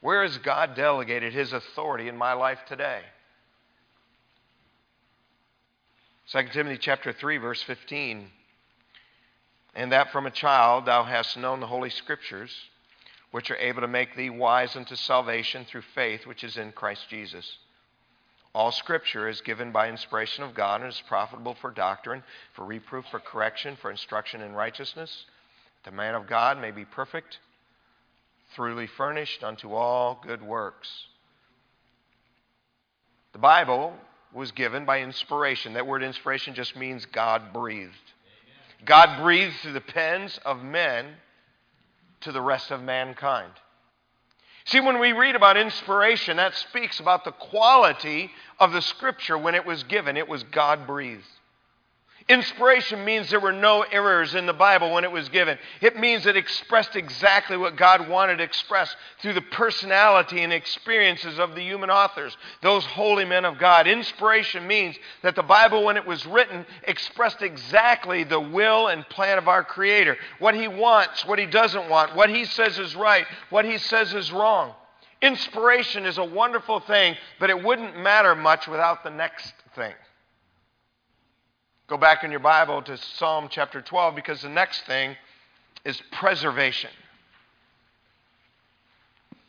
Where 0.00 0.22
has 0.22 0.38
God 0.38 0.76
delegated 0.76 1.32
his 1.32 1.52
authority 1.52 2.06
in 2.06 2.16
my 2.16 2.34
life 2.34 2.60
today? 2.68 3.00
2 6.30 6.42
Timothy 6.52 6.78
chapter 6.78 7.12
3 7.12 7.38
verse 7.38 7.62
15 7.62 8.30
and 9.74 9.92
that 9.92 10.10
from 10.10 10.26
a 10.26 10.30
child 10.30 10.86
thou 10.86 11.02
hast 11.02 11.36
known 11.36 11.60
the 11.60 11.66
holy 11.66 11.90
scriptures 11.90 12.50
which 13.30 13.50
are 13.50 13.56
able 13.56 13.80
to 13.80 13.88
make 13.88 14.14
thee 14.14 14.30
wise 14.30 14.76
unto 14.76 14.94
salvation 14.94 15.64
through 15.64 15.82
faith 15.94 16.26
which 16.26 16.44
is 16.44 16.56
in 16.56 16.70
Christ 16.70 17.08
Jesus. 17.10 17.58
All 18.54 18.70
scripture 18.70 19.28
is 19.28 19.40
given 19.40 19.72
by 19.72 19.88
inspiration 19.88 20.44
of 20.44 20.54
God 20.54 20.80
and 20.80 20.88
is 20.88 21.02
profitable 21.08 21.54
for 21.60 21.72
doctrine 21.72 22.22
for 22.54 22.64
reproof 22.64 23.04
for 23.10 23.18
correction 23.18 23.76
for 23.80 23.90
instruction 23.90 24.40
in 24.40 24.54
righteousness 24.54 25.26
the 25.84 25.90
man 25.90 26.14
of 26.14 26.26
God 26.26 26.60
may 26.60 26.70
be 26.70 26.84
perfect 26.84 27.38
thoroughly 28.56 28.86
furnished 28.86 29.42
unto 29.42 29.72
all 29.72 30.20
good 30.24 30.42
works. 30.42 30.88
The 33.32 33.38
Bible 33.38 33.94
was 34.34 34.50
given 34.52 34.84
by 34.84 35.00
inspiration. 35.00 35.74
That 35.74 35.86
word 35.86 36.02
inspiration 36.02 36.54
just 36.54 36.76
means 36.76 37.06
God 37.06 37.52
breathed. 37.52 37.92
God 38.84 39.22
breathed 39.22 39.54
through 39.62 39.72
the 39.72 39.80
pens 39.80 40.38
of 40.44 40.62
men 40.62 41.06
to 42.22 42.32
the 42.32 42.40
rest 42.40 42.70
of 42.70 42.82
mankind. 42.82 43.52
See, 44.66 44.80
when 44.80 44.98
we 44.98 45.12
read 45.12 45.36
about 45.36 45.56
inspiration, 45.56 46.38
that 46.38 46.54
speaks 46.54 46.98
about 46.98 47.24
the 47.24 47.32
quality 47.32 48.30
of 48.58 48.72
the 48.72 48.82
scripture 48.82 49.36
when 49.36 49.54
it 49.54 49.66
was 49.66 49.82
given. 49.84 50.16
It 50.16 50.28
was 50.28 50.42
God 50.44 50.86
breathed. 50.86 51.22
Inspiration 52.26 53.04
means 53.04 53.28
there 53.28 53.38
were 53.38 53.52
no 53.52 53.82
errors 53.82 54.34
in 54.34 54.46
the 54.46 54.54
Bible 54.54 54.90
when 54.94 55.04
it 55.04 55.12
was 55.12 55.28
given. 55.28 55.58
It 55.82 55.98
means 55.98 56.24
it 56.24 56.38
expressed 56.38 56.96
exactly 56.96 57.58
what 57.58 57.76
God 57.76 58.08
wanted 58.08 58.38
to 58.38 58.44
express 58.44 58.96
through 59.20 59.34
the 59.34 59.42
personality 59.42 60.42
and 60.42 60.50
experiences 60.50 61.38
of 61.38 61.54
the 61.54 61.60
human 61.60 61.90
authors, 61.90 62.34
those 62.62 62.82
holy 62.86 63.26
men 63.26 63.44
of 63.44 63.58
God. 63.58 63.86
Inspiration 63.86 64.66
means 64.66 64.96
that 65.22 65.36
the 65.36 65.42
Bible, 65.42 65.84
when 65.84 65.98
it 65.98 66.06
was 66.06 66.24
written, 66.24 66.64
expressed 66.84 67.42
exactly 67.42 68.24
the 68.24 68.40
will 68.40 68.88
and 68.88 69.06
plan 69.10 69.36
of 69.36 69.46
our 69.46 69.62
Creator 69.62 70.16
what 70.38 70.54
He 70.54 70.66
wants, 70.66 71.26
what 71.26 71.38
He 71.38 71.46
doesn't 71.46 71.90
want, 71.90 72.16
what 72.16 72.30
He 72.30 72.46
says 72.46 72.78
is 72.78 72.96
right, 72.96 73.26
what 73.50 73.66
He 73.66 73.76
says 73.76 74.14
is 74.14 74.32
wrong. 74.32 74.72
Inspiration 75.20 76.06
is 76.06 76.16
a 76.16 76.24
wonderful 76.24 76.80
thing, 76.80 77.16
but 77.38 77.50
it 77.50 77.62
wouldn't 77.62 77.98
matter 77.98 78.34
much 78.34 78.66
without 78.66 79.04
the 79.04 79.10
next 79.10 79.52
thing. 79.74 79.92
Go 81.86 81.98
back 81.98 82.24
in 82.24 82.30
your 82.30 82.40
Bible 82.40 82.80
to 82.82 82.96
Psalm 82.96 83.48
chapter 83.50 83.82
12 83.82 84.14
because 84.14 84.40
the 84.40 84.48
next 84.48 84.86
thing 84.86 85.16
is 85.84 86.00
preservation. 86.12 86.90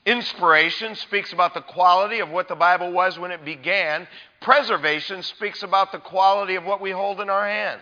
Inspiration 0.05 0.95
speaks 0.95 1.31
about 1.31 1.53
the 1.53 1.61
quality 1.61 2.19
of 2.19 2.29
what 2.29 2.47
the 2.47 2.55
Bible 2.55 2.91
was 2.91 3.17
when 3.17 3.31
it 3.31 3.45
began. 3.45 4.07
Preservation 4.41 5.23
speaks 5.23 5.63
about 5.63 5.91
the 5.91 5.97
quality 5.97 6.55
of 6.55 6.65
what 6.65 6.81
we 6.81 6.91
hold 6.91 7.21
in 7.21 7.29
our 7.29 7.47
hands. 7.47 7.81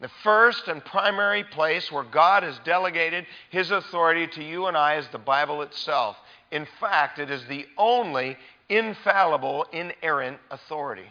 The 0.00 0.10
first 0.22 0.68
and 0.68 0.84
primary 0.84 1.42
place 1.42 1.90
where 1.90 2.04
God 2.04 2.44
has 2.44 2.56
delegated 2.60 3.26
His 3.50 3.72
authority 3.72 4.28
to 4.28 4.44
you 4.44 4.66
and 4.66 4.76
I 4.76 4.96
is 4.96 5.08
the 5.08 5.18
Bible 5.18 5.62
itself. 5.62 6.16
In 6.52 6.68
fact, 6.78 7.18
it 7.18 7.30
is 7.30 7.44
the 7.46 7.66
only 7.76 8.36
infallible, 8.68 9.66
inerrant 9.72 10.38
authority. 10.52 11.08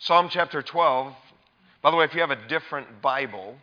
Psalm 0.00 0.28
chapter 0.30 0.62
12. 0.62 1.12
By 1.82 1.90
the 1.90 1.96
way, 1.96 2.04
if 2.04 2.14
you 2.14 2.20
have 2.20 2.30
a 2.30 2.48
different 2.48 3.02
Bible, 3.02 3.56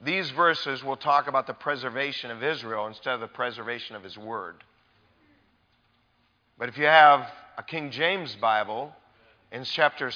these 0.00 0.30
verses 0.30 0.84
will 0.84 0.96
talk 0.96 1.26
about 1.26 1.48
the 1.48 1.54
preservation 1.54 2.30
of 2.30 2.42
Israel 2.42 2.86
instead 2.86 3.14
of 3.14 3.20
the 3.20 3.26
preservation 3.26 3.96
of 3.96 4.04
his 4.04 4.16
word. 4.16 4.62
But 6.56 6.68
if 6.68 6.78
you 6.78 6.84
have 6.84 7.28
a 7.58 7.64
King 7.64 7.90
James 7.90 8.36
Bible, 8.36 8.94
in 9.50 9.64
chapter 9.64 10.12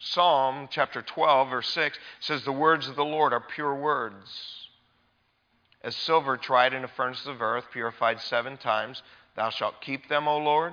Psalm 0.00 0.68
chapter 0.68 1.00
12 1.00 1.48
verse 1.48 1.68
6 1.68 1.96
says 2.18 2.44
the 2.44 2.50
words 2.50 2.88
of 2.88 2.96
the 2.96 3.04
Lord 3.04 3.32
are 3.32 3.40
pure 3.40 3.74
words. 3.74 4.68
As 5.80 5.94
silver 5.94 6.36
tried 6.36 6.74
in 6.74 6.82
a 6.82 6.88
furnace 6.88 7.24
of 7.26 7.40
earth, 7.40 7.66
purified 7.72 8.20
seven 8.20 8.56
times, 8.56 9.00
thou 9.36 9.50
shalt 9.50 9.80
keep 9.80 10.08
them, 10.08 10.26
O 10.26 10.38
Lord. 10.38 10.72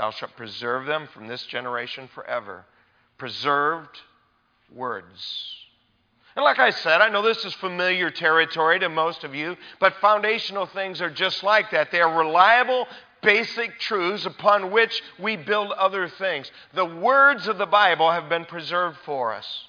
Thou 0.00 0.10
shalt 0.12 0.34
preserve 0.34 0.86
them 0.86 1.08
from 1.12 1.26
this 1.26 1.42
generation 1.42 2.08
forever. 2.14 2.64
Preserved 3.18 4.00
words. 4.74 5.54
And 6.34 6.42
like 6.42 6.58
I 6.58 6.70
said, 6.70 7.02
I 7.02 7.10
know 7.10 7.20
this 7.20 7.44
is 7.44 7.52
familiar 7.52 8.08
territory 8.08 8.78
to 8.78 8.88
most 8.88 9.24
of 9.24 9.34
you, 9.34 9.58
but 9.78 9.92
foundational 9.96 10.64
things 10.64 11.02
are 11.02 11.10
just 11.10 11.42
like 11.42 11.72
that. 11.72 11.90
They 11.90 12.00
are 12.00 12.18
reliable, 12.18 12.88
basic 13.20 13.78
truths 13.78 14.24
upon 14.24 14.70
which 14.70 15.02
we 15.18 15.36
build 15.36 15.70
other 15.72 16.08
things. 16.08 16.50
The 16.72 16.86
words 16.86 17.46
of 17.46 17.58
the 17.58 17.66
Bible 17.66 18.10
have 18.10 18.30
been 18.30 18.46
preserved 18.46 18.96
for 19.04 19.34
us. 19.34 19.66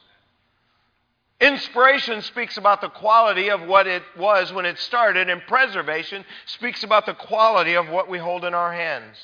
Inspiration 1.42 2.22
speaks 2.22 2.56
about 2.56 2.80
the 2.80 2.88
quality 2.88 3.50
of 3.50 3.64
what 3.64 3.86
it 3.86 4.04
was 4.18 4.54
when 4.54 4.66
it 4.66 4.80
started, 4.80 5.30
and 5.30 5.42
preservation 5.46 6.24
speaks 6.46 6.86
about 6.86 7.06
the 7.06 7.16
quality 7.16 7.74
of 7.74 7.90
what 7.90 8.08
we 8.08 8.18
hold 8.18 8.46
in 8.46 8.54
our 8.54 8.72
hands. 8.72 9.18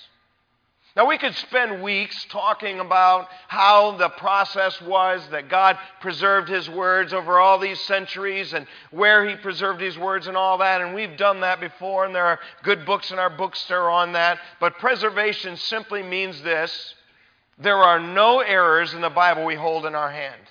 Now, 0.98 1.06
we 1.06 1.20
could 1.20 1.36
spend 1.36 1.84
weeks 1.84 2.26
talking 2.32 2.80
about 2.80 3.28
how 3.48 3.92
the 3.98 4.10
process 4.10 4.82
was 4.82 5.22
that 5.30 5.48
God 5.48 5.78
preserved 6.02 6.50
His 6.50 6.68
words 6.68 7.14
over 7.14 7.38
all 7.38 7.60
these 7.60 7.80
centuries 7.82 8.54
and 8.54 8.66
where 8.90 9.24
He 9.24 9.36
preserved 9.36 9.80
His 9.80 9.96
words 9.96 10.26
and 10.26 10.36
all 10.36 10.58
that, 10.58 10.82
and 10.82 10.96
we've 10.96 11.16
done 11.16 11.42
that 11.42 11.60
before, 11.60 12.06
and 12.06 12.16
there 12.16 12.26
are 12.26 12.40
good 12.64 12.84
books 12.84 13.12
in 13.12 13.20
our 13.20 13.30
bookstore 13.30 13.92
on 13.92 14.14
that. 14.14 14.40
But 14.60 14.80
preservation 14.80 15.56
simply 15.58 16.02
means 16.02 16.42
this 16.42 16.96
there 17.60 17.78
are 17.78 18.00
no 18.00 18.40
errors 18.40 18.96
in 18.96 19.02
the 19.02 19.12
Bible 19.12 19.46
we 19.46 19.54
hold 19.54 19.86
in 19.86 19.94
our 19.94 20.12
hand. 20.12 20.42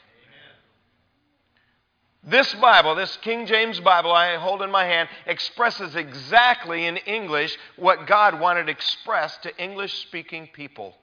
This 2.26 2.52
Bible, 2.54 2.96
this 2.96 3.16
King 3.18 3.46
James 3.46 3.78
Bible 3.78 4.10
I 4.10 4.34
hold 4.34 4.60
in 4.60 4.70
my 4.70 4.84
hand, 4.84 5.08
expresses 5.26 5.94
exactly 5.94 6.86
in 6.86 6.96
English 6.96 7.56
what 7.76 8.08
God 8.08 8.40
wanted 8.40 8.68
expressed 8.68 9.44
to 9.44 9.56
English 9.62 9.94
speaking 10.02 10.48
people. 10.52 10.96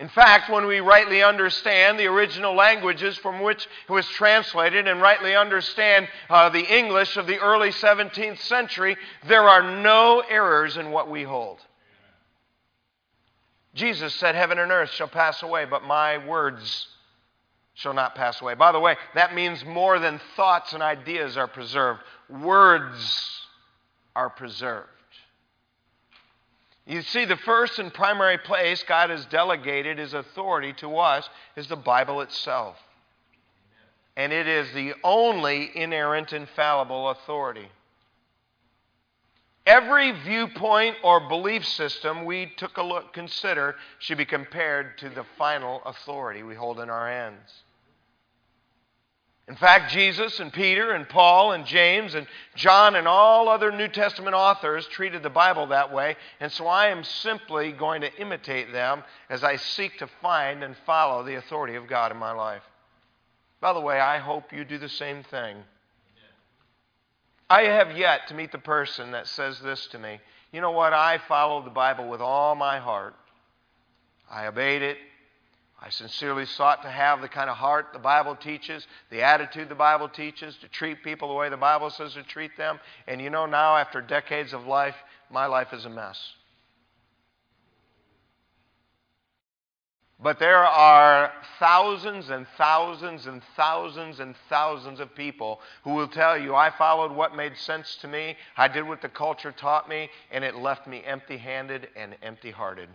In 0.00 0.08
fact, 0.08 0.50
when 0.50 0.66
we 0.66 0.80
rightly 0.80 1.22
understand 1.22 2.00
the 2.00 2.06
original 2.06 2.54
languages 2.54 3.16
from 3.18 3.42
which 3.42 3.68
it 3.88 3.92
was 3.92 4.08
translated 4.08 4.88
and 4.88 5.00
rightly 5.00 5.36
understand 5.36 6.08
uh, 6.28 6.48
the 6.48 6.64
English 6.64 7.16
of 7.16 7.28
the 7.28 7.38
early 7.38 7.68
17th 7.68 8.38
century, 8.38 8.96
there 9.28 9.48
are 9.48 9.82
no 9.82 10.20
errors 10.20 10.76
in 10.76 10.90
what 10.90 11.08
we 11.08 11.22
hold. 11.22 11.60
Jesus 13.74 14.14
said, 14.14 14.34
Heaven 14.34 14.58
and 14.58 14.72
earth 14.72 14.90
shall 14.90 15.06
pass 15.06 15.42
away, 15.44 15.64
but 15.64 15.84
my 15.84 16.26
words 16.26 16.88
shall 17.80 17.94
not 17.94 18.14
pass 18.14 18.40
away. 18.42 18.54
By 18.54 18.72
the 18.72 18.80
way, 18.80 18.96
that 19.14 19.34
means 19.34 19.64
more 19.64 19.98
than 19.98 20.20
thoughts 20.36 20.74
and 20.74 20.82
ideas 20.82 21.36
are 21.38 21.48
preserved, 21.48 22.00
words 22.28 23.40
are 24.14 24.28
preserved. 24.28 24.88
You 26.86 27.02
see, 27.02 27.24
the 27.24 27.36
first 27.38 27.78
and 27.78 27.92
primary 27.92 28.36
place 28.36 28.82
God 28.82 29.10
has 29.10 29.24
delegated 29.26 29.98
his 29.98 30.12
authority 30.12 30.74
to 30.74 30.98
us 30.98 31.28
is 31.56 31.68
the 31.68 31.76
Bible 31.76 32.20
itself. 32.20 32.76
And 34.16 34.32
it 34.32 34.46
is 34.46 34.70
the 34.72 34.94
only 35.02 35.70
inerrant, 35.74 36.32
infallible 36.32 37.10
authority. 37.10 37.68
Every 39.66 40.10
viewpoint 40.10 40.96
or 41.02 41.28
belief 41.28 41.64
system 41.64 42.24
we 42.24 42.52
took 42.56 42.76
a 42.76 42.82
look, 42.82 43.14
consider, 43.14 43.76
should 44.00 44.18
be 44.18 44.24
compared 44.26 44.98
to 44.98 45.08
the 45.08 45.24
final 45.38 45.80
authority 45.86 46.42
we 46.42 46.54
hold 46.54 46.80
in 46.80 46.90
our 46.90 47.08
hands. 47.08 47.62
In 49.50 49.56
fact, 49.56 49.90
Jesus 49.90 50.38
and 50.38 50.52
Peter 50.52 50.92
and 50.92 51.08
Paul 51.08 51.50
and 51.50 51.66
James 51.66 52.14
and 52.14 52.28
John 52.54 52.94
and 52.94 53.08
all 53.08 53.48
other 53.48 53.72
New 53.72 53.88
Testament 53.88 54.36
authors 54.36 54.86
treated 54.86 55.24
the 55.24 55.28
Bible 55.28 55.66
that 55.66 55.92
way, 55.92 56.14
and 56.38 56.52
so 56.52 56.68
I 56.68 56.90
am 56.90 57.02
simply 57.02 57.72
going 57.72 58.02
to 58.02 58.20
imitate 58.20 58.72
them 58.72 59.02
as 59.28 59.42
I 59.42 59.56
seek 59.56 59.98
to 59.98 60.08
find 60.22 60.62
and 60.62 60.76
follow 60.86 61.24
the 61.24 61.34
authority 61.34 61.74
of 61.74 61.88
God 61.88 62.12
in 62.12 62.16
my 62.16 62.30
life. 62.30 62.62
By 63.60 63.72
the 63.72 63.80
way, 63.80 63.98
I 63.98 64.18
hope 64.18 64.52
you 64.52 64.64
do 64.64 64.78
the 64.78 64.88
same 64.88 65.24
thing. 65.24 65.56
I 67.50 67.62
have 67.62 67.98
yet 67.98 68.28
to 68.28 68.34
meet 68.34 68.52
the 68.52 68.58
person 68.58 69.10
that 69.10 69.26
says 69.26 69.58
this 69.58 69.84
to 69.88 69.98
me. 69.98 70.20
You 70.52 70.60
know 70.60 70.70
what? 70.70 70.92
I 70.92 71.18
follow 71.26 71.64
the 71.64 71.70
Bible 71.70 72.08
with 72.08 72.20
all 72.20 72.54
my 72.54 72.78
heart. 72.78 73.16
I 74.30 74.46
obeyed 74.46 74.82
it. 74.82 74.96
I 75.82 75.88
sincerely 75.88 76.44
sought 76.44 76.82
to 76.82 76.90
have 76.90 77.22
the 77.22 77.28
kind 77.28 77.48
of 77.48 77.56
heart 77.56 77.94
the 77.94 77.98
Bible 77.98 78.36
teaches, 78.36 78.86
the 79.10 79.22
attitude 79.22 79.70
the 79.70 79.74
Bible 79.74 80.10
teaches, 80.10 80.56
to 80.58 80.68
treat 80.68 81.02
people 81.02 81.28
the 81.28 81.34
way 81.34 81.48
the 81.48 81.56
Bible 81.56 81.88
says 81.88 82.12
to 82.14 82.22
treat 82.22 82.54
them. 82.58 82.78
And 83.06 83.20
you 83.20 83.30
know, 83.30 83.46
now, 83.46 83.76
after 83.76 84.02
decades 84.02 84.52
of 84.52 84.66
life, 84.66 84.96
my 85.30 85.46
life 85.46 85.72
is 85.72 85.86
a 85.86 85.90
mess. 85.90 86.34
But 90.22 90.38
there 90.38 90.58
are 90.58 91.32
thousands 91.58 92.28
and 92.28 92.46
thousands 92.58 93.26
and 93.26 93.40
thousands 93.56 94.20
and 94.20 94.34
thousands 94.50 95.00
of 95.00 95.14
people 95.14 95.60
who 95.82 95.94
will 95.94 96.08
tell 96.08 96.36
you, 96.36 96.54
I 96.54 96.68
followed 96.76 97.10
what 97.10 97.34
made 97.34 97.56
sense 97.56 97.96
to 98.02 98.08
me, 98.08 98.36
I 98.54 98.68
did 98.68 98.86
what 98.86 99.00
the 99.00 99.08
culture 99.08 99.50
taught 99.50 99.88
me, 99.88 100.10
and 100.30 100.44
it 100.44 100.56
left 100.56 100.86
me 100.86 101.02
empty 101.06 101.38
handed 101.38 101.88
and 101.96 102.16
empty 102.22 102.50
hearted. 102.50 102.90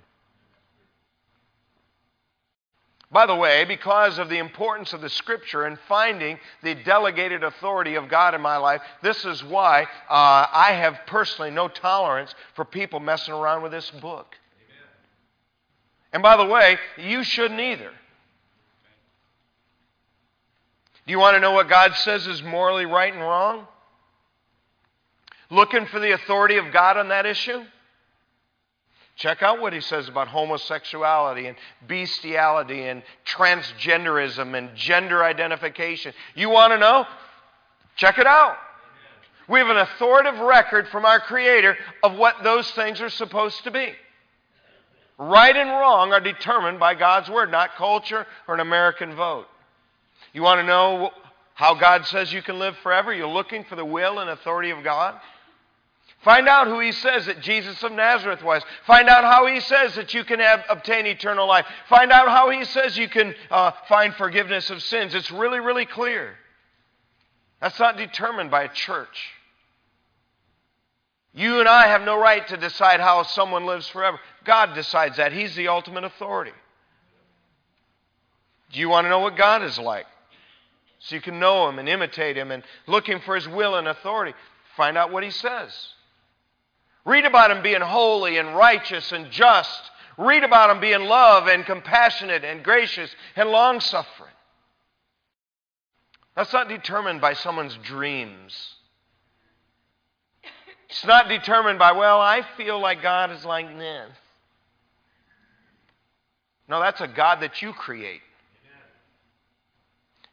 By 3.15 3.27
the 3.27 3.35
way, 3.35 3.63
because 3.63 4.19
of 4.19 4.27
the 4.27 4.39
importance 4.39 4.91
of 4.91 4.99
the 4.99 5.07
Scripture 5.07 5.63
and 5.63 5.79
finding 5.87 6.37
the 6.61 6.75
delegated 6.75 7.45
authority 7.45 7.95
of 7.95 8.09
God 8.09 8.35
in 8.35 8.41
my 8.41 8.57
life, 8.57 8.81
this 9.01 9.23
is 9.23 9.41
why 9.41 9.83
uh, 9.83 10.47
I 10.51 10.73
have 10.73 10.99
personally 11.07 11.49
no 11.49 11.69
tolerance 11.69 12.35
for 12.55 12.65
people 12.65 12.99
messing 12.99 13.33
around 13.33 13.63
with 13.63 13.71
this 13.71 13.89
book. 13.89 14.35
Amen. 14.67 14.89
And 16.11 16.23
by 16.23 16.35
the 16.35 16.43
way, 16.43 16.77
you 16.97 17.23
shouldn't 17.23 17.61
either. 17.61 17.89
Do 21.07 21.11
you 21.11 21.17
want 21.17 21.35
to 21.35 21.39
know 21.39 21.53
what 21.53 21.69
God 21.69 21.95
says 21.95 22.27
is 22.27 22.43
morally 22.43 22.85
right 22.85 23.13
and 23.13 23.21
wrong? 23.21 23.65
Looking 25.49 25.85
for 25.85 26.01
the 26.01 26.11
authority 26.11 26.57
of 26.57 26.73
God 26.73 26.97
on 26.97 27.07
that 27.07 27.25
issue? 27.25 27.63
Check 29.15 29.41
out 29.41 29.61
what 29.61 29.71
he 29.71 29.79
says 29.79 30.09
about 30.09 30.27
homosexuality 30.27 31.47
and 31.47 31.55
bestiality 31.87 32.83
and 32.83 33.01
transgenderism 33.25 34.57
and 34.57 34.75
gender 34.75 35.23
identification. 35.23 36.13
You 36.35 36.49
want 36.49 36.73
to 36.73 36.77
know? 36.77 37.05
Check 37.95 38.19
it 38.19 38.27
out. 38.27 38.57
We 39.47 39.59
have 39.59 39.69
an 39.69 39.77
authoritative 39.77 40.39
record 40.39 40.87
from 40.89 41.05
our 41.05 41.19
Creator 41.19 41.77
of 42.03 42.15
what 42.15 42.43
those 42.43 42.69
things 42.71 42.99
are 42.99 43.09
supposed 43.09 43.63
to 43.63 43.71
be. 43.71 43.93
Right 45.17 45.55
and 45.55 45.69
wrong 45.69 46.11
are 46.11 46.19
determined 46.19 46.79
by 46.79 46.95
God's 46.95 47.29
Word, 47.29 47.51
not 47.51 47.75
culture 47.75 48.25
or 48.47 48.55
an 48.55 48.59
American 48.59 49.15
vote. 49.15 49.45
You 50.33 50.41
want 50.41 50.59
to 50.59 50.65
know 50.65 51.11
how 51.53 51.73
God 51.73 52.05
says 52.05 52.33
you 52.33 52.41
can 52.41 52.59
live 52.59 52.75
forever? 52.83 53.13
You're 53.13 53.27
looking 53.27 53.63
for 53.63 53.77
the 53.77 53.85
will 53.85 54.19
and 54.19 54.29
authority 54.29 54.71
of 54.71 54.83
God? 54.83 55.15
Find 56.25 56.47
out 56.47 56.65
who 56.65 56.79
he 56.79 56.91
says 56.91 57.27
that 57.27 57.39
Jesus 57.39 57.83
of 57.83 57.91
Nazareth 57.91 58.41
was. 58.41 58.63
Find 58.87 59.07
out 59.07 59.23
how 59.23 59.45
he 59.45 59.59
says 59.59 59.93
that 59.93 60.11
you 60.15 60.23
can 60.23 60.39
have, 60.39 60.63
obtain 60.67 61.05
eternal 61.05 61.47
life. 61.47 61.67
Find 61.87 62.11
out 62.11 62.27
how 62.29 62.49
he 62.49 62.65
says 62.65 62.97
you 62.97 63.07
can 63.07 63.35
uh, 63.51 63.69
find 63.87 64.11
forgiveness 64.15 64.71
of 64.71 64.81
sins. 64.81 65.13
It's 65.13 65.29
really, 65.29 65.59
really 65.59 65.85
clear. 65.85 66.35
That's 67.61 67.79
not 67.79 67.95
determined 67.95 68.49
by 68.49 68.63
a 68.63 68.69
church. 68.69 69.33
You 71.31 71.59
and 71.59 71.69
I 71.69 71.89
have 71.89 72.01
no 72.01 72.19
right 72.19 72.47
to 72.47 72.57
decide 72.57 72.99
how 72.99 73.21
someone 73.21 73.67
lives 73.67 73.87
forever. 73.89 74.19
God 74.45 74.73
decides 74.73 75.17
that. 75.17 75.31
He's 75.31 75.55
the 75.55 75.67
ultimate 75.67 76.05
authority. 76.05 76.53
Do 78.71 78.79
you 78.79 78.89
want 78.89 79.05
to 79.05 79.09
know 79.09 79.19
what 79.19 79.37
God 79.37 79.61
is 79.61 79.77
like? 79.77 80.07
So 81.01 81.13
you 81.13 81.21
can 81.21 81.39
know 81.39 81.69
Him 81.69 81.77
and 81.77 81.87
imitate 81.87 82.35
Him 82.35 82.49
and 82.49 82.63
looking 82.87 83.19
for 83.19 83.35
His 83.35 83.47
will 83.47 83.75
and 83.75 83.87
authority. 83.87 84.33
Find 84.75 84.97
out 84.97 85.11
what 85.11 85.23
He 85.23 85.29
says. 85.29 85.71
Read 87.05 87.25
about 87.25 87.51
him 87.51 87.61
being 87.61 87.81
holy 87.81 88.37
and 88.37 88.55
righteous 88.55 89.11
and 89.11 89.29
just. 89.31 89.91
Read 90.17 90.43
about 90.43 90.71
him 90.71 90.79
being 90.79 91.03
love 91.03 91.47
and 91.47 91.65
compassionate 91.65 92.43
and 92.43 92.63
gracious 92.63 93.13
and 93.35 93.49
long 93.49 93.79
suffering. 93.79 94.31
That's 96.35 96.51
not 96.51 96.67
determined 96.67 97.21
by 97.21 97.33
someone's 97.33 97.77
dreams. 97.83 98.75
It's 100.89 101.05
not 101.05 101.29
determined 101.29 101.79
by, 101.79 101.93
well, 101.93 102.19
I 102.19 102.41
feel 102.57 102.79
like 102.79 103.01
God 103.01 103.31
is 103.31 103.45
like 103.45 103.67
this. 103.77 104.09
No, 106.67 106.79
that's 106.79 107.01
a 107.01 107.07
God 107.07 107.41
that 107.41 107.61
you 107.61 107.73
create. 107.73 108.21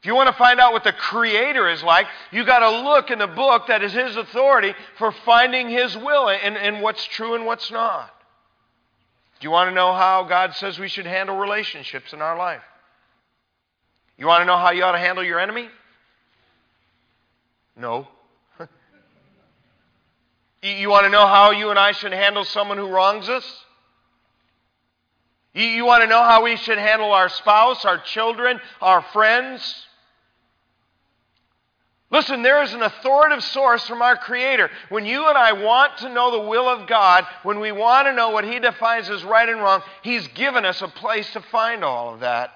If 0.02 0.06
you 0.06 0.16
want 0.16 0.26
to 0.26 0.32
find 0.32 0.58
out 0.58 0.72
what 0.72 0.82
the 0.82 0.92
Creator 0.92 1.68
is 1.68 1.80
like, 1.84 2.08
you 2.32 2.44
got 2.44 2.58
to 2.58 2.82
look 2.82 3.12
in 3.12 3.20
the 3.20 3.28
book 3.28 3.68
that 3.68 3.84
is 3.84 3.92
His 3.92 4.16
authority 4.16 4.74
for 4.98 5.12
finding 5.12 5.68
His 5.68 5.96
will 5.96 6.28
and, 6.28 6.56
and 6.56 6.82
what's 6.82 7.04
true 7.04 7.36
and 7.36 7.46
what's 7.46 7.70
not. 7.70 8.12
Do 9.38 9.46
you 9.46 9.52
want 9.52 9.70
to 9.70 9.74
know 9.76 9.92
how 9.92 10.24
God 10.24 10.56
says 10.56 10.76
we 10.76 10.88
should 10.88 11.06
handle 11.06 11.36
relationships 11.36 12.12
in 12.12 12.20
our 12.20 12.36
life? 12.36 12.62
You 14.18 14.26
want 14.26 14.40
to 14.40 14.44
know 14.44 14.56
how 14.56 14.72
you 14.72 14.82
ought 14.82 14.92
to 14.92 14.98
handle 14.98 15.22
your 15.22 15.38
enemy? 15.38 15.68
No. 17.76 18.08
you 20.64 20.90
want 20.90 21.04
to 21.04 21.10
know 21.10 21.28
how 21.28 21.52
you 21.52 21.70
and 21.70 21.78
I 21.78 21.92
should 21.92 22.12
handle 22.12 22.42
someone 22.42 22.76
who 22.76 22.88
wrongs 22.88 23.28
us? 23.28 23.64
You, 25.54 25.64
you 25.64 25.84
want 25.84 26.02
to 26.02 26.08
know 26.08 26.24
how 26.24 26.42
we 26.42 26.56
should 26.56 26.78
handle 26.78 27.12
our 27.12 27.28
spouse, 27.28 27.84
our 27.84 27.98
children, 27.98 28.60
our 28.80 29.02
friends? 29.12 29.86
Listen, 32.12 32.42
there 32.42 32.62
is 32.62 32.74
an 32.74 32.82
authoritative 32.82 33.42
source 33.42 33.88
from 33.88 34.02
our 34.02 34.16
Creator. 34.16 34.70
When 34.90 35.06
you 35.06 35.26
and 35.28 35.38
I 35.38 35.54
want 35.54 35.96
to 35.98 36.10
know 36.10 36.30
the 36.30 36.46
will 36.46 36.68
of 36.68 36.86
God, 36.86 37.26
when 37.42 37.58
we 37.58 37.72
want 37.72 38.06
to 38.06 38.12
know 38.12 38.28
what 38.28 38.44
He 38.44 38.60
defines 38.60 39.08
as 39.08 39.24
right 39.24 39.48
and 39.48 39.62
wrong, 39.62 39.82
He's 40.02 40.28
given 40.28 40.66
us 40.66 40.82
a 40.82 40.88
place 40.88 41.32
to 41.32 41.40
find 41.40 41.82
all 41.82 42.12
of 42.12 42.20
that. 42.20 42.50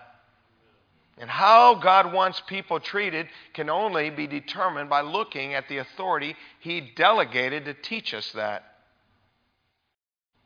And 1.16 1.30
how 1.30 1.76
God 1.76 2.12
wants 2.12 2.42
people 2.46 2.78
treated 2.80 3.28
can 3.54 3.70
only 3.70 4.10
be 4.10 4.26
determined 4.26 4.90
by 4.90 5.00
looking 5.00 5.54
at 5.54 5.70
the 5.70 5.78
authority 5.78 6.36
He 6.60 6.92
delegated 6.94 7.64
to 7.64 7.72
teach 7.72 8.12
us 8.12 8.30
that. 8.32 8.62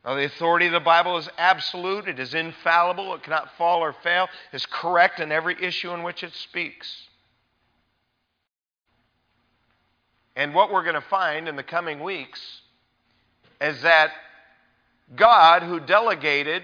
Now, 0.04 0.14
the 0.14 0.24
authority 0.24 0.66
of 0.66 0.72
the 0.72 0.78
Bible 0.78 1.18
is 1.18 1.28
absolute, 1.36 2.06
it 2.06 2.20
is 2.20 2.32
infallible, 2.32 3.12
it 3.14 3.24
cannot 3.24 3.56
fall 3.58 3.80
or 3.80 3.92
fail, 3.92 4.28
it 4.52 4.56
is 4.56 4.66
correct 4.66 5.18
in 5.18 5.32
every 5.32 5.60
issue 5.60 5.90
in 5.90 6.04
which 6.04 6.22
it 6.22 6.32
speaks. 6.32 7.08
And 10.36 10.54
what 10.54 10.72
we're 10.72 10.82
going 10.82 10.94
to 10.94 11.00
find 11.00 11.48
in 11.48 11.56
the 11.56 11.62
coming 11.62 12.00
weeks 12.00 12.40
is 13.60 13.82
that 13.82 14.12
God, 15.16 15.62
who 15.62 15.80
delegated 15.80 16.62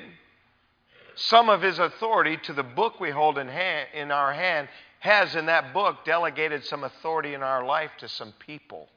some 1.15 1.49
of 1.49 1.63
his 1.63 1.79
authority 1.79 2.37
to 2.45 2.53
the 2.53 2.63
book 2.63 3.01
we 3.01 3.11
hold 3.11 3.39
in, 3.39 3.49
hand, 3.49 3.89
in 3.95 4.11
our 4.11 4.33
hand, 4.33 4.69
has 5.01 5.35
in 5.35 5.47
that 5.47 5.73
book 5.73 6.05
delegated 6.05 6.65
some 6.65 6.85
authority 6.85 7.35
in 7.35 7.43
our 7.43 7.65
life 7.65 7.91
to 7.99 8.09
some 8.09 8.33
people. 8.39 8.89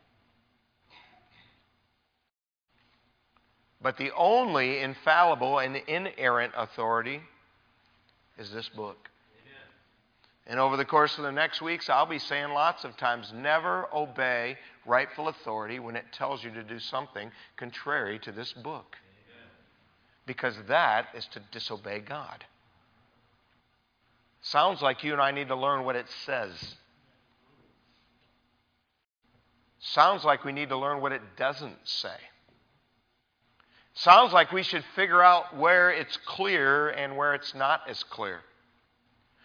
But 3.81 3.97
the 3.97 4.11
only 4.15 4.79
infallible 4.79 5.59
and 5.59 5.75
inerrant 5.75 6.53
authority 6.55 7.21
is 8.37 8.51
this 8.51 8.67
book. 8.69 9.09
And 10.49 10.59
over 10.59 10.77
the 10.77 10.85
course 10.85 11.15
of 11.19 11.23
the 11.23 11.31
next 11.31 11.61
weeks, 11.61 11.89
I'll 11.89 12.07
be 12.07 12.17
saying 12.17 12.49
lots 12.49 12.83
of 12.83 12.97
times 12.97 13.31
never 13.35 13.87
obey 13.93 14.57
rightful 14.83 15.27
authority 15.27 15.77
when 15.77 15.95
it 15.95 16.05
tells 16.11 16.43
you 16.43 16.49
to 16.49 16.63
do 16.63 16.79
something 16.79 17.31
contrary 17.55 18.17
to 18.19 18.31
this 18.31 18.51
book. 18.51 18.97
Because 20.25 20.55
that 20.67 21.05
is 21.15 21.27
to 21.33 21.41
disobey 21.51 21.99
God. 21.99 22.43
Sounds 24.41 24.81
like 24.81 25.03
you 25.03 25.13
and 25.13 25.21
I 25.21 25.29
need 25.29 25.49
to 25.49 25.55
learn 25.55 25.85
what 25.85 25.95
it 25.95 26.07
says. 26.25 26.75
Sounds 29.77 30.23
like 30.23 30.43
we 30.43 30.51
need 30.51 30.69
to 30.69 30.77
learn 30.77 30.99
what 30.99 31.11
it 31.11 31.21
doesn't 31.37 31.77
say. 31.83 32.17
Sounds 33.93 34.33
like 34.33 34.51
we 34.51 34.63
should 34.63 34.83
figure 34.95 35.21
out 35.21 35.55
where 35.55 35.91
it's 35.91 36.17
clear 36.25 36.89
and 36.89 37.15
where 37.17 37.35
it's 37.35 37.53
not 37.53 37.81
as 37.87 38.01
clear. 38.01 38.41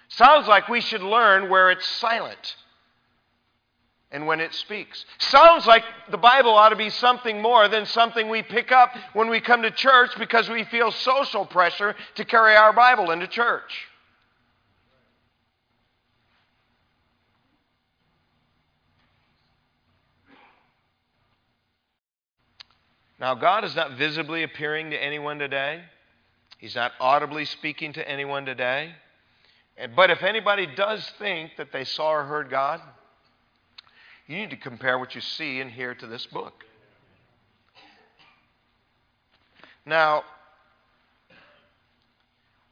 Sounds 0.08 0.46
like 0.46 0.68
we 0.68 0.80
should 0.80 1.02
learn 1.02 1.48
where 1.48 1.70
it's 1.70 1.86
silent 1.86 2.56
and 4.10 4.26
when 4.28 4.40
it 4.40 4.54
speaks. 4.54 5.04
Sounds 5.18 5.66
like 5.66 5.82
the 6.10 6.16
Bible 6.16 6.54
ought 6.54 6.68
to 6.68 6.76
be 6.76 6.88
something 6.88 7.42
more 7.42 7.66
than 7.66 7.84
something 7.84 8.28
we 8.28 8.42
pick 8.42 8.70
up 8.70 8.94
when 9.12 9.28
we 9.28 9.40
come 9.40 9.62
to 9.62 9.72
church 9.72 10.10
because 10.18 10.48
we 10.48 10.64
feel 10.64 10.92
social 10.92 11.44
pressure 11.44 11.96
to 12.14 12.24
carry 12.24 12.54
our 12.54 12.72
Bible 12.72 13.10
into 13.10 13.26
church. 13.26 13.88
Now, 23.18 23.34
God 23.34 23.64
is 23.64 23.74
not 23.74 23.96
visibly 23.96 24.42
appearing 24.42 24.90
to 24.90 25.02
anyone 25.02 25.38
today. 25.38 25.82
He's 26.58 26.74
not 26.74 26.92
audibly 27.00 27.46
speaking 27.46 27.94
to 27.94 28.08
anyone 28.08 28.44
today. 28.44 28.94
But 29.96 30.10
if 30.10 30.22
anybody 30.22 30.66
does 30.66 31.04
think 31.18 31.52
that 31.56 31.72
they 31.72 31.84
saw 31.84 32.12
or 32.12 32.24
heard 32.24 32.48
God, 32.48 32.80
you 34.26 34.36
need 34.36 34.50
to 34.50 34.56
compare 34.56 34.98
what 34.98 35.14
you 35.14 35.20
see 35.20 35.60
and 35.60 35.70
hear 35.70 35.94
to 35.94 36.06
this 36.06 36.26
book. 36.26 36.64
Now, 39.84 40.24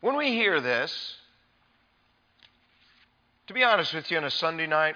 when 0.00 0.16
we 0.16 0.28
hear 0.28 0.60
this, 0.60 1.16
to 3.48 3.54
be 3.54 3.62
honest 3.62 3.92
with 3.92 4.10
you, 4.10 4.16
on 4.16 4.24
a 4.24 4.30
Sunday 4.30 4.66
night, 4.66 4.94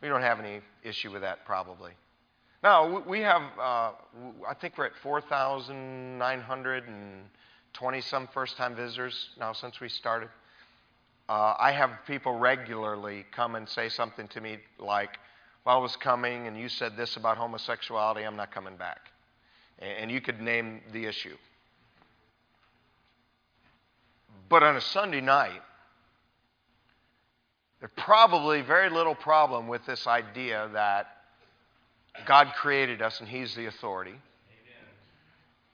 we 0.00 0.08
don't 0.08 0.22
have 0.22 0.38
any 0.38 0.60
issue 0.84 1.10
with 1.10 1.22
that 1.22 1.44
probably. 1.44 1.92
Now, 2.62 3.00
we 3.00 3.20
have, 3.20 3.42
uh, 3.58 3.92
I 4.48 4.54
think 4.60 4.78
we're 4.78 4.86
at 4.86 4.96
4,900 5.02 6.88
and 6.88 7.24
20 7.74 8.00
some 8.02 8.28
first 8.28 8.56
time 8.56 8.74
visitors 8.74 9.30
now 9.38 9.52
since 9.52 9.80
we 9.80 9.88
started. 9.88 10.28
Uh, 11.28 11.54
I 11.58 11.72
have 11.72 11.90
people 12.06 12.38
regularly 12.38 13.24
come 13.32 13.54
and 13.54 13.68
say 13.68 13.88
something 13.88 14.28
to 14.28 14.40
me 14.40 14.58
like, 14.78 15.18
Well, 15.64 15.76
I 15.76 15.78
was 15.80 15.96
coming 15.96 16.46
and 16.46 16.58
you 16.58 16.68
said 16.68 16.96
this 16.96 17.16
about 17.16 17.38
homosexuality, 17.38 18.22
I'm 18.22 18.36
not 18.36 18.52
coming 18.52 18.76
back. 18.76 19.10
And, 19.78 19.90
and 19.90 20.10
you 20.10 20.20
could 20.20 20.40
name 20.40 20.80
the 20.92 21.06
issue. 21.06 21.36
But 24.48 24.62
on 24.62 24.76
a 24.76 24.80
Sunday 24.80 25.22
night, 25.22 25.62
there's 27.80 27.92
probably 27.96 28.60
very 28.60 28.90
little 28.90 29.14
problem 29.14 29.66
with 29.66 29.84
this 29.86 30.06
idea 30.06 30.68
that 30.74 31.06
God 32.26 32.52
created 32.54 33.00
us 33.00 33.20
and 33.20 33.28
He's 33.28 33.54
the 33.54 33.66
authority 33.66 34.14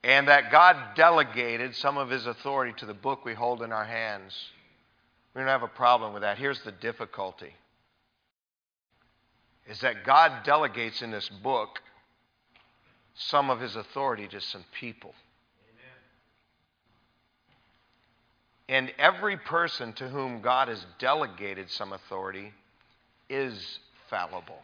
and 0.04 0.28
that 0.28 0.50
God 0.50 0.76
delegated 0.94 1.74
some 1.74 1.98
of 1.98 2.10
his 2.10 2.26
authority 2.26 2.72
to 2.78 2.86
the 2.86 2.94
book 2.94 3.24
we 3.24 3.34
hold 3.34 3.62
in 3.62 3.72
our 3.72 3.84
hands. 3.84 4.32
We 5.34 5.40
don't 5.40 5.48
have 5.48 5.62
a 5.62 5.68
problem 5.68 6.12
with 6.12 6.22
that. 6.22 6.38
Here's 6.38 6.62
the 6.62 6.72
difficulty 6.72 7.54
is 9.68 9.80
that 9.80 10.04
God 10.04 10.44
delegates 10.44 11.02
in 11.02 11.10
this 11.10 11.28
book 11.28 11.80
some 13.14 13.50
of 13.50 13.60
his 13.60 13.76
authority 13.76 14.26
to 14.28 14.40
some 14.40 14.64
people. 14.72 15.14
Amen. 18.68 18.86
And 18.86 18.92
every 18.98 19.36
person 19.36 19.92
to 19.94 20.08
whom 20.08 20.40
God 20.40 20.68
has 20.68 20.86
delegated 20.98 21.70
some 21.70 21.92
authority 21.92 22.52
is 23.28 23.78
fallible. 24.08 24.62